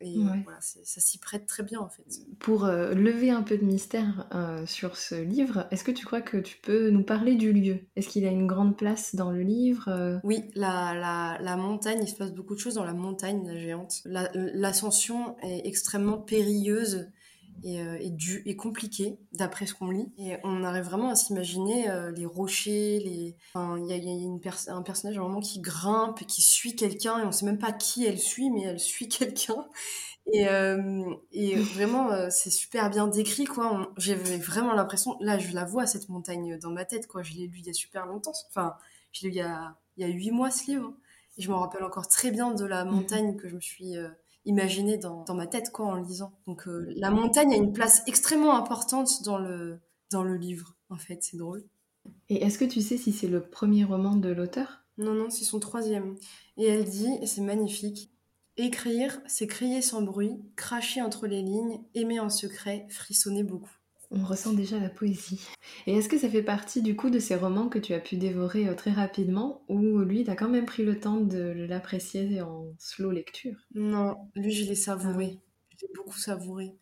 Et 0.00 0.18
voilà, 0.18 0.60
ça 0.60 1.00
s'y 1.00 1.18
prête 1.18 1.46
très 1.46 1.62
bien 1.62 1.80
en 1.80 1.88
fait. 1.88 2.04
Pour 2.38 2.66
euh, 2.66 2.92
lever 2.92 3.30
un 3.30 3.42
peu 3.42 3.56
de 3.56 3.64
mystère 3.64 4.28
euh, 4.34 4.66
sur 4.66 4.96
ce 4.96 5.14
livre, 5.14 5.66
est-ce 5.70 5.84
que 5.84 5.90
tu 5.90 6.04
crois 6.04 6.20
que 6.20 6.36
tu 6.36 6.58
peux 6.58 6.90
nous 6.90 7.02
parler 7.02 7.34
du 7.34 7.52
lieu? 7.52 7.78
Est-ce 7.96 8.08
qu'il 8.08 8.26
a 8.26 8.30
une 8.30 8.46
grande 8.46 8.76
place 8.76 9.14
dans 9.14 9.30
le 9.30 9.40
livre 9.40 9.88
euh? 9.88 10.18
Oui, 10.22 10.44
la, 10.54 10.94
la, 10.94 11.38
la, 11.40 11.56
montagne, 11.56 12.00
il 12.02 12.08
se 12.08 12.14
passe 12.14 12.32
beaucoup 12.32 12.54
de 12.54 12.60
choses 12.60 12.74
dans 12.74 12.84
la 12.84 12.92
montagne, 12.92 13.46
la 13.46 13.56
géante. 13.56 14.02
L'ascension 14.04 15.36
est 15.42 15.66
extrêmement 15.66 16.18
périlleuse 16.18 17.08
et, 17.62 17.80
euh, 17.80 17.98
et, 18.44 18.56
compliqué 18.56 19.18
d'après 19.32 19.66
ce 19.66 19.74
qu'on 19.74 19.90
lit. 19.90 20.12
Et 20.18 20.36
on 20.44 20.62
arrive 20.64 20.84
vraiment 20.84 21.10
à 21.10 21.16
s'imaginer 21.16 21.90
euh, 21.90 22.10
les 22.10 22.26
rochers, 22.26 23.00
les. 23.00 23.36
il 23.54 23.86
y 23.86 23.92
a, 23.92 23.96
une 23.96 24.40
un 24.68 24.82
personnage 24.82 25.18
vraiment 25.18 25.40
qui 25.40 25.60
grimpe, 25.60 26.26
qui 26.26 26.42
suit 26.42 26.76
quelqu'un 26.76 27.18
et 27.18 27.24
on 27.24 27.32
sait 27.32 27.46
même 27.46 27.58
pas 27.58 27.72
qui 27.72 28.04
elle 28.04 28.18
suit, 28.18 28.50
mais 28.50 28.62
elle 28.62 28.80
suit 28.80 29.08
quelqu'un. 29.10 29.66
Et, 30.32 30.48
euh, 30.48 31.14
et 31.32 31.54
vraiment, 31.54 32.30
c'est 32.30 32.50
super 32.50 32.90
bien 32.90 33.06
décrit, 33.06 33.44
quoi. 33.44 33.92
J'avais 33.96 34.38
vraiment 34.38 34.72
l'impression, 34.74 35.16
là, 35.20 35.38
je 35.38 35.54
la 35.54 35.64
vois 35.64 35.86
cette 35.86 36.08
montagne 36.08 36.58
dans 36.58 36.70
ma 36.70 36.84
tête, 36.84 37.06
quoi. 37.06 37.22
Je 37.22 37.34
l'ai 37.34 37.46
lu 37.46 37.58
il 37.58 37.66
y 37.66 37.70
a 37.70 37.74
super 37.74 38.06
longtemps. 38.06 38.32
Enfin, 38.48 38.74
je 39.12 39.22
l'ai 39.22 39.28
lu 39.28 39.36
il 39.36 39.38
y 39.38 39.42
a 39.42 39.76
il 39.96 40.06
y 40.06 40.10
a 40.10 40.12
huit 40.12 40.30
mois 40.30 40.50
ce 40.50 40.70
livre. 40.70 40.92
Et 41.38 41.42
je 41.42 41.50
me 41.50 41.54
rappelle 41.54 41.84
encore 41.84 42.08
très 42.08 42.30
bien 42.30 42.52
de 42.52 42.64
la 42.64 42.84
mmh. 42.84 42.90
montagne 42.90 43.36
que 43.36 43.48
je 43.48 43.54
me 43.54 43.60
suis 43.60 43.94
imaginer 44.46 44.96
dans, 44.96 45.24
dans, 45.24 45.34
ma 45.34 45.46
tête 45.46 45.70
quoi 45.70 45.86
en 45.86 45.96
lisant. 45.96 46.32
Donc 46.46 46.66
euh, 46.66 46.92
la 46.96 47.10
montagne 47.10 47.52
a 47.52 47.56
une 47.56 47.72
place 47.72 48.02
extrêmement 48.06 48.56
importante 48.56 49.22
dans 49.24 49.38
le, 49.38 49.78
dans 50.10 50.22
le 50.22 50.36
livre, 50.36 50.76
en 50.88 50.96
fait, 50.96 51.22
c'est 51.22 51.36
drôle. 51.36 51.64
Et 52.28 52.42
est-ce 52.44 52.58
que 52.58 52.64
tu 52.64 52.80
sais 52.80 52.96
si 52.96 53.12
c'est 53.12 53.28
le 53.28 53.42
premier 53.42 53.84
roman 53.84 54.16
de 54.16 54.30
l'auteur? 54.30 54.84
Non, 54.98 55.12
non, 55.12 55.28
c'est 55.28 55.44
son 55.44 55.60
troisième. 55.60 56.16
Et 56.56 56.66
elle 56.66 56.84
dit, 56.84 57.10
et 57.20 57.26
c'est 57.26 57.42
magnifique, 57.42 58.10
Écrire, 58.58 59.20
c'est 59.26 59.46
crier 59.46 59.82
sans 59.82 60.00
bruit, 60.00 60.40
cracher 60.56 61.02
entre 61.02 61.26
les 61.26 61.42
lignes, 61.42 61.82
aimer 61.94 62.20
en 62.20 62.30
secret, 62.30 62.86
frissonner 62.88 63.42
beaucoup. 63.42 63.76
On 64.10 64.24
ressent 64.24 64.52
déjà 64.52 64.78
la 64.78 64.88
poésie. 64.88 65.46
Et 65.86 65.96
est-ce 65.96 66.08
que 66.08 66.18
ça 66.18 66.28
fait 66.28 66.42
partie 66.42 66.82
du 66.82 66.96
coup 66.96 67.10
de 67.10 67.18
ces 67.18 67.34
romans 67.34 67.68
que 67.68 67.78
tu 67.78 67.92
as 67.92 68.00
pu 68.00 68.16
dévorer 68.16 68.68
euh, 68.68 68.74
très 68.74 68.92
rapidement 68.92 69.62
ou 69.68 70.00
lui, 70.00 70.24
t'as 70.24 70.36
quand 70.36 70.48
même 70.48 70.66
pris 70.66 70.84
le 70.84 70.98
temps 70.98 71.20
de 71.20 71.66
l'apprécier 71.68 72.40
en 72.42 72.72
slow 72.78 73.10
lecture? 73.10 73.56
Non, 73.74 74.16
lui, 74.34 74.52
je 74.52 74.64
l'ai 74.64 74.74
savouré. 74.74 75.38
Ah. 75.38 75.74
J'ai 75.80 75.88
beaucoup 75.94 76.18
savouré. 76.18 76.74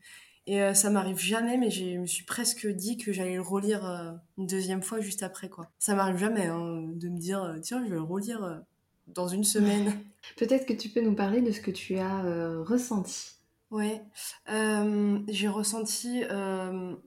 Et 0.47 0.63
euh, 0.63 0.75
ça 0.75 0.91
m'arrive 0.91 1.19
jamais, 1.19 1.57
mais 1.57 1.71
je 1.71 1.99
me 1.99 2.07
suis 2.07 2.25
presque 2.25 2.67
dit 2.67 2.99
que 2.99 3.13
j'allais 3.13 3.37
le 3.37 3.41
relire 3.41 3.87
euh, 3.87 4.13
une 4.37 4.47
deuxième 4.47 4.83
fois 4.83 5.01
juste 5.01 5.23
après, 5.23 5.49
quoi. 5.49 5.71
Ça 5.79 5.95
m'arrive 5.95 6.19
jamais 6.19 6.47
hein, 6.47 6.83
de 6.95 7.09
me 7.09 7.19
dire, 7.19 7.57
tiens, 7.63 7.83
je 7.85 7.91
vais 7.91 7.97
le 7.97 8.03
relire 8.03 8.63
dans 9.09 9.29
une 9.29 9.45
semaine. 9.45 9.93
Peut-être 10.37 10.67
que 10.67 10.75
tu 10.75 10.91
peux 10.91 11.01
nous 11.01 11.15
parler 11.15 11.41
de 11.41 11.51
ce 11.51 11.61
que 11.61 11.71
tu 11.71 11.97
as 11.97 12.23
ressenti 12.63 13.35
Ouais, 13.71 14.03
j'ai 15.29 15.49
ressenti 15.49 16.23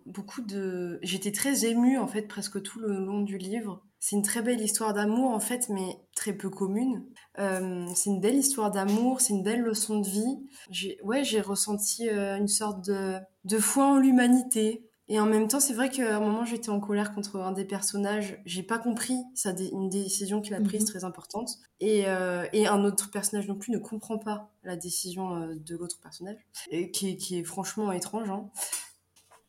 beaucoup 0.05 0.41
de... 0.41 0.99
J'étais 1.01 1.31
très 1.31 1.65
émue 1.65 1.97
en 1.97 2.07
fait 2.07 2.23
presque 2.23 2.61
tout 2.61 2.79
le 2.79 2.99
long 2.99 3.21
du 3.21 3.37
livre. 3.37 3.83
C'est 3.99 4.15
une 4.15 4.21
très 4.21 4.41
belle 4.41 4.61
histoire 4.61 4.93
d'amour 4.93 5.31
en 5.31 5.39
fait, 5.39 5.69
mais 5.69 5.97
très 6.15 6.33
peu 6.33 6.49
commune. 6.49 7.05
C'est 7.37 8.09
une 8.09 8.19
belle 8.19 8.35
histoire 8.35 8.69
d'amour, 8.71 9.21
c'est 9.21 9.33
une 9.33 9.43
belle 9.43 9.61
leçon 9.61 10.01
de 10.01 10.07
vie. 10.07 10.37
J'ai, 10.69 10.99
ouais, 11.03 11.23
j'ai 11.23 11.41
ressenti 11.41 12.09
une 12.09 12.47
sorte 12.47 12.85
de, 12.85 13.17
de 13.45 13.57
foi 13.59 13.85
en 13.85 13.97
l'humanité, 13.97 14.86
et 15.09 15.19
en 15.19 15.25
même 15.25 15.47
temps, 15.47 15.61
c'est 15.61 15.73
vrai 15.73 15.89
qu'à 15.89 16.17
un 16.17 16.19
moment, 16.19 16.43
j'étais 16.43 16.69
en 16.69 16.81
colère 16.81 17.13
contre 17.13 17.37
un 17.37 17.53
des 17.53 17.63
personnages. 17.63 18.41
J'ai 18.45 18.63
pas 18.63 18.77
compris 18.77 19.15
ça, 19.35 19.53
une 19.71 19.89
décision 19.89 20.41
qu'il 20.41 20.53
a 20.53 20.59
prise 20.59 20.81
mhm. 20.81 20.87
très 20.87 21.03
importante. 21.05 21.49
Et, 21.79 22.03
euh, 22.07 22.45
et, 22.51 22.67
un 22.67 22.83
autre 22.83 23.09
personnage 23.09 23.47
non 23.47 23.55
plus 23.55 23.71
ne 23.71 23.77
comprend 23.77 24.17
pas 24.17 24.51
la 24.63 24.75
décision 24.75 25.35
euh, 25.35 25.55
de 25.55 25.77
l'autre 25.77 25.99
personnage, 26.01 26.37
et 26.71 26.91
qui, 26.91 27.15
qui, 27.15 27.39
est 27.39 27.43
franchement 27.43 27.91
étrange. 27.93 28.29
Hein. 28.29 28.49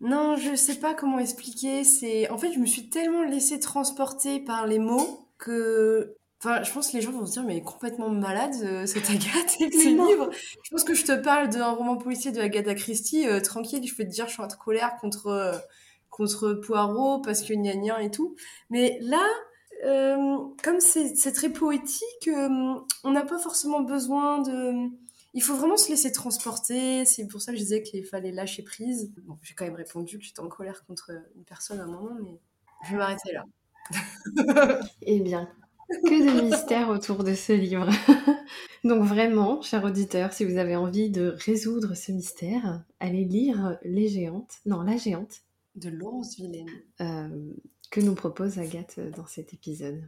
Non, 0.01 0.37
je 0.37 0.55
sais 0.55 0.77
pas 0.77 0.94
comment 0.94 1.18
expliquer. 1.18 1.83
C'est 1.83 2.31
en 2.31 2.38
fait, 2.38 2.53
je 2.53 2.61
me 2.61 2.66
suis 2.66 2.88
tellement 2.88 3.25
laissée 3.25 3.59
transporter 3.59 4.38
par 4.38 4.66
les 4.66 4.79
mots 4.79 5.29
que 5.38 6.17
Enfin, 6.40 6.62
je 6.62 6.72
pense 6.72 6.90
que 6.90 6.96
les 6.96 7.03
gens 7.03 7.11
vont 7.11 7.27
se 7.27 7.33
dire, 7.33 7.42
mais 7.42 7.61
complètement 7.62 8.11
malade, 8.11 8.55
euh, 8.62 8.87
cette 8.87 9.11
Agathe 9.11 9.57
avec 9.61 9.74
ses 9.74 9.90
livres. 9.90 10.31
Je 10.62 10.70
pense 10.70 10.85
que 10.85 10.94
je 10.94 11.05
te 11.05 11.12
parle 11.12 11.48
d'un 11.48 11.72
roman 11.72 11.96
policier 11.96 12.31
de 12.31 12.40
Agatha 12.40 12.74
Christie, 12.74 13.27
euh, 13.27 13.40
tranquille, 13.40 13.85
je 13.87 13.94
peux 13.94 14.05
te 14.05 14.11
dire, 14.11 14.29
je 14.29 14.35
suis 14.35 14.42
en 14.42 14.46
colère 14.48 14.96
contre, 15.01 15.27
euh, 15.27 15.59
contre 16.11 16.53
Poirot 16.55 17.20
parce 17.22 17.42
que 17.42 17.55
gna 17.55 17.74
gna 17.74 18.03
et 18.03 18.11
tout. 18.11 18.37
Mais 18.70 18.98
là, 19.01 19.24
comme 20.62 20.81
c'est 20.81 21.33
très 21.33 21.51
poétique, 21.51 22.29
on 22.29 23.11
n'a 23.11 23.24
pas 23.24 23.38
forcément 23.38 23.81
besoin 23.81 24.42
de. 24.42 24.88
Il 25.35 25.42
faut 25.42 25.55
vraiment 25.55 25.77
se 25.77 25.88
laisser 25.90 26.11
transporter. 26.11 27.05
C'est 27.05 27.27
pour 27.29 27.40
ça 27.40 27.53
que 27.53 27.59
je 27.59 27.62
disais 27.62 27.83
qu'il 27.83 28.05
fallait 28.05 28.33
lâcher 28.33 28.62
prise. 28.62 29.12
Bon, 29.24 29.38
j'ai 29.42 29.55
quand 29.55 29.66
même 29.66 29.77
répondu 29.77 30.18
que 30.18 30.24
j'étais 30.24 30.40
en 30.40 30.48
colère 30.48 30.85
contre 30.87 31.12
une 31.37 31.44
personne 31.44 31.79
à 31.79 31.85
un 31.85 31.87
moment, 31.87 32.16
mais 32.20 32.40
je 32.85 32.92
vais 32.92 32.96
m'arrêter 32.96 33.33
là. 33.33 33.44
eh 35.03 35.20
bien, 35.20 35.48
que 35.88 36.37
de 36.37 36.42
mystères 36.42 36.90
autour 36.90 37.24
de 37.24 37.35
ce 37.35 37.53
livre. 37.53 37.88
Donc 38.85 39.05
vraiment, 39.05 39.62
cher 39.62 39.85
auditeur, 39.85 40.33
si 40.33 40.44
vous 40.44 40.59
avez 40.59 40.77
envie 40.77 41.11
de 41.11 41.35
résoudre 41.44 41.94
ce 41.94 42.12
mystère, 42.12 42.85
allez 43.01 43.24
lire 43.24 43.79
Les 43.83 44.09
Géantes, 44.09 44.59
non, 44.66 44.83
La 44.83 44.96
Géante. 44.96 45.42
De 45.74 45.88
Laurence 45.88 46.37
Villaine. 46.37 46.68
Euh, 47.01 47.53
que 47.90 48.01
nous 48.01 48.14
propose 48.14 48.59
Agathe 48.59 49.01
dans 49.16 49.27
cet 49.27 49.55
épisode. 49.55 50.03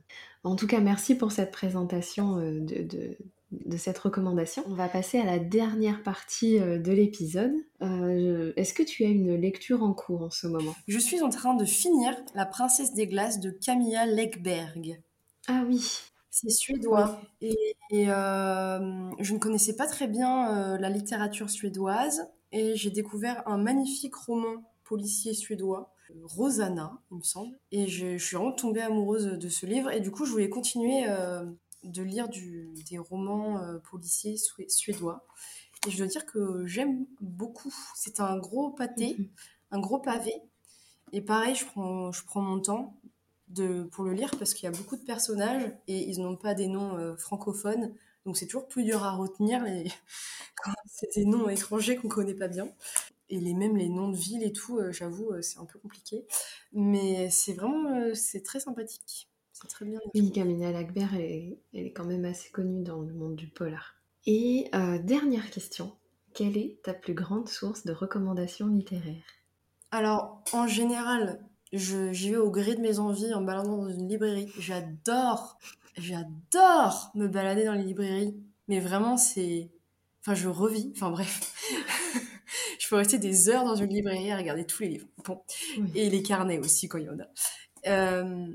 En 0.44 0.54
tout 0.54 0.66
cas, 0.66 0.80
merci 0.80 1.14
pour 1.14 1.32
cette 1.32 1.50
présentation 1.50 2.38
euh, 2.38 2.60
de, 2.60 3.16
de, 3.52 3.76
cette 3.78 3.98
recommandation. 3.98 4.62
On 4.66 4.74
va 4.74 4.88
passer 4.88 5.18
à 5.18 5.24
la 5.24 5.38
dernière 5.38 6.02
partie 6.02 6.58
euh, 6.58 6.78
de 6.78 6.92
l'épisode. 6.92 7.52
Est-ce 8.56 8.74
que 8.74 8.82
tu 8.82 9.04
as 9.04 9.08
une 9.08 9.34
lecture 9.34 9.82
en 9.82 9.94
cours 9.94 10.22
en 10.22 10.30
ce 10.30 10.46
moment? 10.46 10.74
Je 10.88 10.98
suis 10.98 11.22
en 11.22 11.30
train 11.30 11.54
de 11.54 11.64
finir 11.64 12.14
La 12.34 12.44
Princesse 12.44 12.92
des 12.92 13.06
Glaces 13.06 13.40
de 13.40 13.50
Camilla 13.50 14.04
Lekberg. 14.04 15.00
Ah 15.48 15.64
oui. 15.66 15.84
C'est 16.30 16.50
suédois. 16.50 17.20
Et, 17.40 17.56
euh, 17.92 19.10
je 19.18 19.34
ne 19.34 19.38
connaissais 19.38 19.74
pas 19.74 19.86
très 19.86 20.06
bien 20.06 20.54
euh, 20.54 20.78
la 20.78 20.88
littérature 20.88 21.50
suédoise. 21.50 22.28
Et 22.52 22.76
j'ai 22.76 22.90
découvert 22.90 23.46
un 23.46 23.58
magnifique 23.58 24.14
roman 24.14 24.64
policier 24.84 25.34
suédois, 25.34 25.92
Rosanna, 26.24 27.00
il 27.12 27.18
me 27.18 27.22
semble. 27.22 27.56
Et 27.70 27.86
je, 27.86 28.18
suis 28.18 28.36
vraiment 28.36 28.52
tombée 28.52 28.80
amoureuse 28.80 29.26
de 29.26 29.48
ce 29.48 29.66
livre. 29.66 29.90
Et 29.90 30.00
du 30.00 30.10
coup, 30.10 30.24
je 30.24 30.32
voulais 30.32 30.48
continuer 30.48 31.04
euh, 31.08 31.44
de 31.84 32.02
lire 32.02 32.28
des 32.28 32.98
romans 32.98 33.60
policiers 33.90 34.36
suédois. 34.68 35.26
Et 35.86 35.90
je 35.90 35.98
dois 35.98 36.06
dire 36.06 36.26
que 36.26 36.66
j'aime 36.66 37.06
beaucoup. 37.20 37.74
C'est 37.94 38.20
un 38.20 38.36
gros 38.38 38.70
pâté, 38.70 39.16
mhm. 39.18 39.28
un 39.72 39.80
gros 39.80 39.98
pavé. 39.98 40.34
Et 41.12 41.22
pareil, 41.22 41.54
je 41.54 41.64
prends, 41.64 42.12
je 42.12 42.24
prends 42.24 42.42
mon 42.42 42.60
temps 42.60 43.00
pour 43.90 44.04
le 44.04 44.12
lire 44.12 44.30
parce 44.38 44.54
qu'il 44.54 44.64
y 44.64 44.72
a 44.72 44.76
beaucoup 44.76 44.96
de 44.96 45.04
personnages 45.04 45.72
et 45.88 46.08
ils 46.08 46.20
n'ont 46.20 46.36
pas 46.36 46.54
des 46.54 46.68
noms 46.68 46.96
euh, 46.96 47.16
francophones. 47.16 47.94
Donc 48.26 48.36
c'est 48.36 48.46
toujours 48.46 48.68
plus 48.68 48.84
dur 48.84 49.02
à 49.02 49.12
retenir 49.12 49.64
les... 49.64 49.84
quand 50.62 50.72
c'est 50.86 51.14
des 51.14 51.24
noms 51.24 51.48
étrangers 51.48 51.96
qu'on 51.96 52.08
connaît 52.08 52.34
pas 52.34 52.48
bien. 52.48 52.68
Et 53.28 53.38
les, 53.38 53.54
même 53.54 53.76
les 53.76 53.88
noms 53.88 54.08
de 54.08 54.16
villes 54.16 54.42
et 54.42 54.52
tout, 54.52 54.78
euh, 54.78 54.92
j'avoue, 54.92 55.30
euh, 55.30 55.42
c'est 55.42 55.58
un 55.58 55.64
peu 55.64 55.78
compliqué. 55.78 56.26
Mais 56.72 57.30
c'est 57.30 57.52
vraiment, 57.52 58.14
c'est 58.14 58.42
très 58.42 58.60
sympathique. 58.60 59.28
C'est 59.52 59.68
très 59.68 59.84
bien. 59.84 60.00
Oui, 60.14 60.32
Camilla 60.32 60.72
Lagbert, 60.72 61.14
elle 61.14 61.58
est, 61.74 61.92
quand 61.92 62.04
même 62.04 62.24
assez 62.24 62.50
connue 62.50 62.82
dans 62.82 63.02
le 63.02 63.12
monde 63.12 63.36
du 63.36 63.46
polar. 63.46 63.96
Et 64.26 64.70
dernière 65.04 65.50
question, 65.50 65.92
quelle 66.34 66.56
est 66.56 66.80
ta 66.82 66.94
plus 66.94 67.14
grande 67.14 67.48
source 67.48 67.84
de 67.84 67.92
recommandations 67.92 68.68
littéraires? 68.68 69.22
Alors, 69.90 70.42
en 70.52 70.66
général, 70.66 71.44
j'y 71.72 72.30
vais 72.30 72.36
au 72.36 72.50
gré 72.50 72.74
de 72.74 72.80
mes 72.80 72.98
envies 72.98 73.32
en 73.34 73.40
me 73.40 73.46
baladant 73.46 73.76
dans 73.76 73.88
une 73.88 74.08
librairie. 74.08 74.50
J'adore, 74.58 75.58
j'adore 75.96 77.10
me 77.14 77.28
balader 77.28 77.64
dans 77.64 77.74
les 77.74 77.84
librairies. 77.84 78.36
Mais 78.68 78.80
vraiment, 78.80 79.16
c'est. 79.16 79.70
Enfin, 80.20 80.34
je 80.34 80.48
revis. 80.48 80.92
Enfin, 80.94 81.10
bref. 81.10 81.52
je 82.78 82.88
peux 82.88 82.96
rester 82.96 83.18
des 83.18 83.48
heures 83.48 83.64
dans 83.64 83.74
une 83.74 83.90
librairie 83.90 84.30
à 84.30 84.36
regarder 84.36 84.64
tous 84.64 84.82
les 84.82 84.88
livres. 84.90 85.08
Bon. 85.24 85.42
Et 85.94 86.10
les 86.10 86.22
carnets 86.22 86.58
aussi, 86.58 86.88
quand 86.88 86.98
il 86.98 87.06
y 87.06 87.10
en 87.10 87.18
a. 87.18 87.28
Euh, 87.86 88.46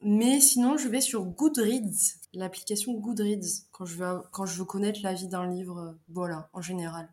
mais 0.00 0.40
sinon, 0.40 0.76
je 0.76 0.88
vais 0.88 1.00
sur 1.00 1.24
Goodreads, 1.24 2.18
l'application 2.32 2.94
Goodreads, 2.94 3.64
quand 3.72 3.86
je, 3.86 3.96
veux, 3.96 4.22
quand 4.30 4.46
je 4.46 4.58
veux 4.58 4.64
connaître 4.64 5.00
la 5.02 5.14
vie 5.14 5.28
d'un 5.28 5.48
livre. 5.50 5.96
Voilà, 6.08 6.48
en 6.52 6.60
général. 6.60 7.12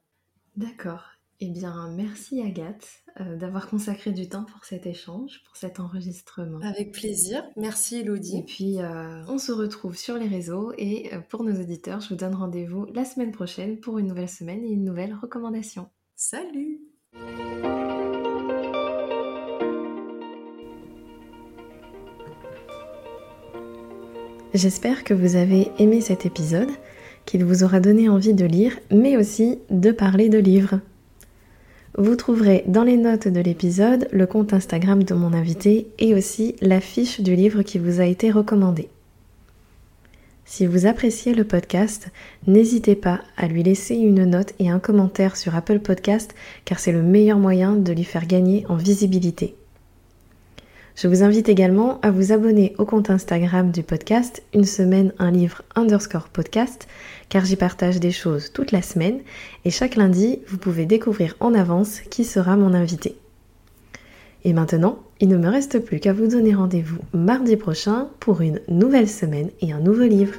D'accord. 0.56 1.13
Eh 1.40 1.50
bien, 1.50 1.90
merci 1.96 2.42
Agathe 2.42 2.88
euh, 3.20 3.36
d'avoir 3.36 3.68
consacré 3.68 4.12
du 4.12 4.30
temps 4.30 4.46
pour 4.46 4.64
cet 4.66 4.86
échange, 4.86 5.42
pour 5.46 5.58
cet 5.58 5.80
enregistrement. 5.80 6.60
Avec 6.62 6.92
plaisir. 6.94 7.44
Merci 7.58 7.98
Elodie. 7.98 8.38
Et 8.38 8.44
puis, 8.44 8.80
euh, 8.80 9.24
on 9.28 9.38
se 9.38 9.52
retrouve 9.52 9.98
sur 9.98 10.18
les 10.18 10.28
réseaux 10.28 10.72
et 10.78 11.14
euh, 11.14 11.20
pour 11.20 11.44
nos 11.44 11.60
auditeurs, 11.60 12.00
je 12.02 12.10
vous 12.10 12.16
donne 12.16 12.36
rendez-vous 12.36 12.86
la 12.94 13.04
semaine 13.04 13.32
prochaine 13.32 13.80
pour 13.80 14.00
une 14.00 14.08
nouvelle 14.08 14.30
semaine 14.30 14.64
et 14.64 14.70
une 14.70 14.84
nouvelle 14.84 15.14
recommandation. 15.14 15.90
Salut 16.16 16.80
J'espère 24.54 25.04
que 25.04 25.16
vous 25.16 25.36
avez 25.36 25.72
aimé 25.80 26.00
cet 26.00 26.28
épisode, 26.28 26.70
qu'il 27.26 27.44
vous 27.44 27.64
aura 27.64 27.80
donné 27.80 28.08
envie 28.08 28.36
de 28.36 28.46
lire, 28.46 28.78
mais 28.92 29.18
aussi 29.18 29.60
de 29.72 29.92
parler 29.92 30.30
de 30.30 30.38
livres. 30.38 30.80
Vous 31.96 32.16
trouverez 32.16 32.64
dans 32.66 32.84
les 32.84 32.98
notes 32.98 33.28
de 33.28 33.40
l'épisode 33.40 34.08
le 34.12 34.26
compte 34.26 34.54
Instagram 34.54 35.04
de 35.04 35.14
mon 35.14 35.32
invité 35.32 35.88
et 36.00 36.16
aussi 36.16 36.56
l'affiche 36.60 37.22
du 37.22 37.36
livre 37.36 37.62
qui 37.62 37.78
vous 37.78 38.02
a 38.02 38.06
été 38.06 38.32
recommandé. 38.32 38.90
Si 40.44 40.66
vous 40.66 40.88
appréciez 40.88 41.36
le 41.36 41.44
podcast, 41.44 42.10
n'hésitez 42.48 42.96
pas 42.96 43.22
à 43.38 43.48
lui 43.48 43.62
laisser 43.62 43.96
une 43.96 44.26
note 44.26 44.54
et 44.58 44.72
un 44.72 44.80
commentaire 44.80 45.38
sur 45.38 45.56
Apple 45.56 45.80
Podcast 45.80 46.34
car 46.66 46.80
c'est 46.80 46.92
le 46.92 47.04
meilleur 47.04 47.38
moyen 47.38 47.74
de 47.74 47.94
lui 47.94 48.04
faire 48.04 48.26
gagner 48.26 48.66
en 48.70 48.76
visibilité. 48.76 49.56
Je 50.96 51.08
vous 51.08 51.24
invite 51.24 51.50
également 51.50 52.00
à 52.02 52.12
vous 52.12 52.32
abonner 52.32 52.76
au 52.78 52.86
compte 52.86 53.10
Instagram 53.10 53.72
du 53.72 53.82
podcast 53.82 54.44
Une 54.54 54.64
semaine 54.64 55.12
un 55.18 55.32
livre 55.32 55.64
underscore 55.76 56.30
podcast 56.30 56.88
car 57.30 57.44
j'y 57.46 57.56
partage 57.56 58.00
des 58.00 58.12
choses 58.12 58.52
toute 58.54 58.72
la 58.72 58.84
semaine 58.84 59.20
et 59.66 59.72
chaque 59.72 59.96
lundi 59.96 60.40
vous 60.48 60.58
pouvez 60.58 60.86
découvrir 60.86 61.36
en 61.40 61.56
avance 61.56 62.02
qui 62.12 62.24
sera 62.24 62.56
mon 62.58 62.76
invité. 62.76 63.16
Et 64.44 64.54
maintenant, 64.54 65.00
il 65.20 65.30
ne 65.30 65.38
me 65.38 65.50
reste 65.50 65.80
plus 65.80 66.00
qu'à 66.00 66.14
vous 66.14 66.28
donner 66.28 66.54
rendez-vous 66.54 67.00
mardi 67.12 67.56
prochain 67.56 68.10
pour 68.20 68.42
une 68.42 68.60
nouvelle 68.68 69.10
semaine 69.10 69.50
et 69.62 69.74
un 69.74 69.80
nouveau 69.80 70.04
livre. 70.04 70.36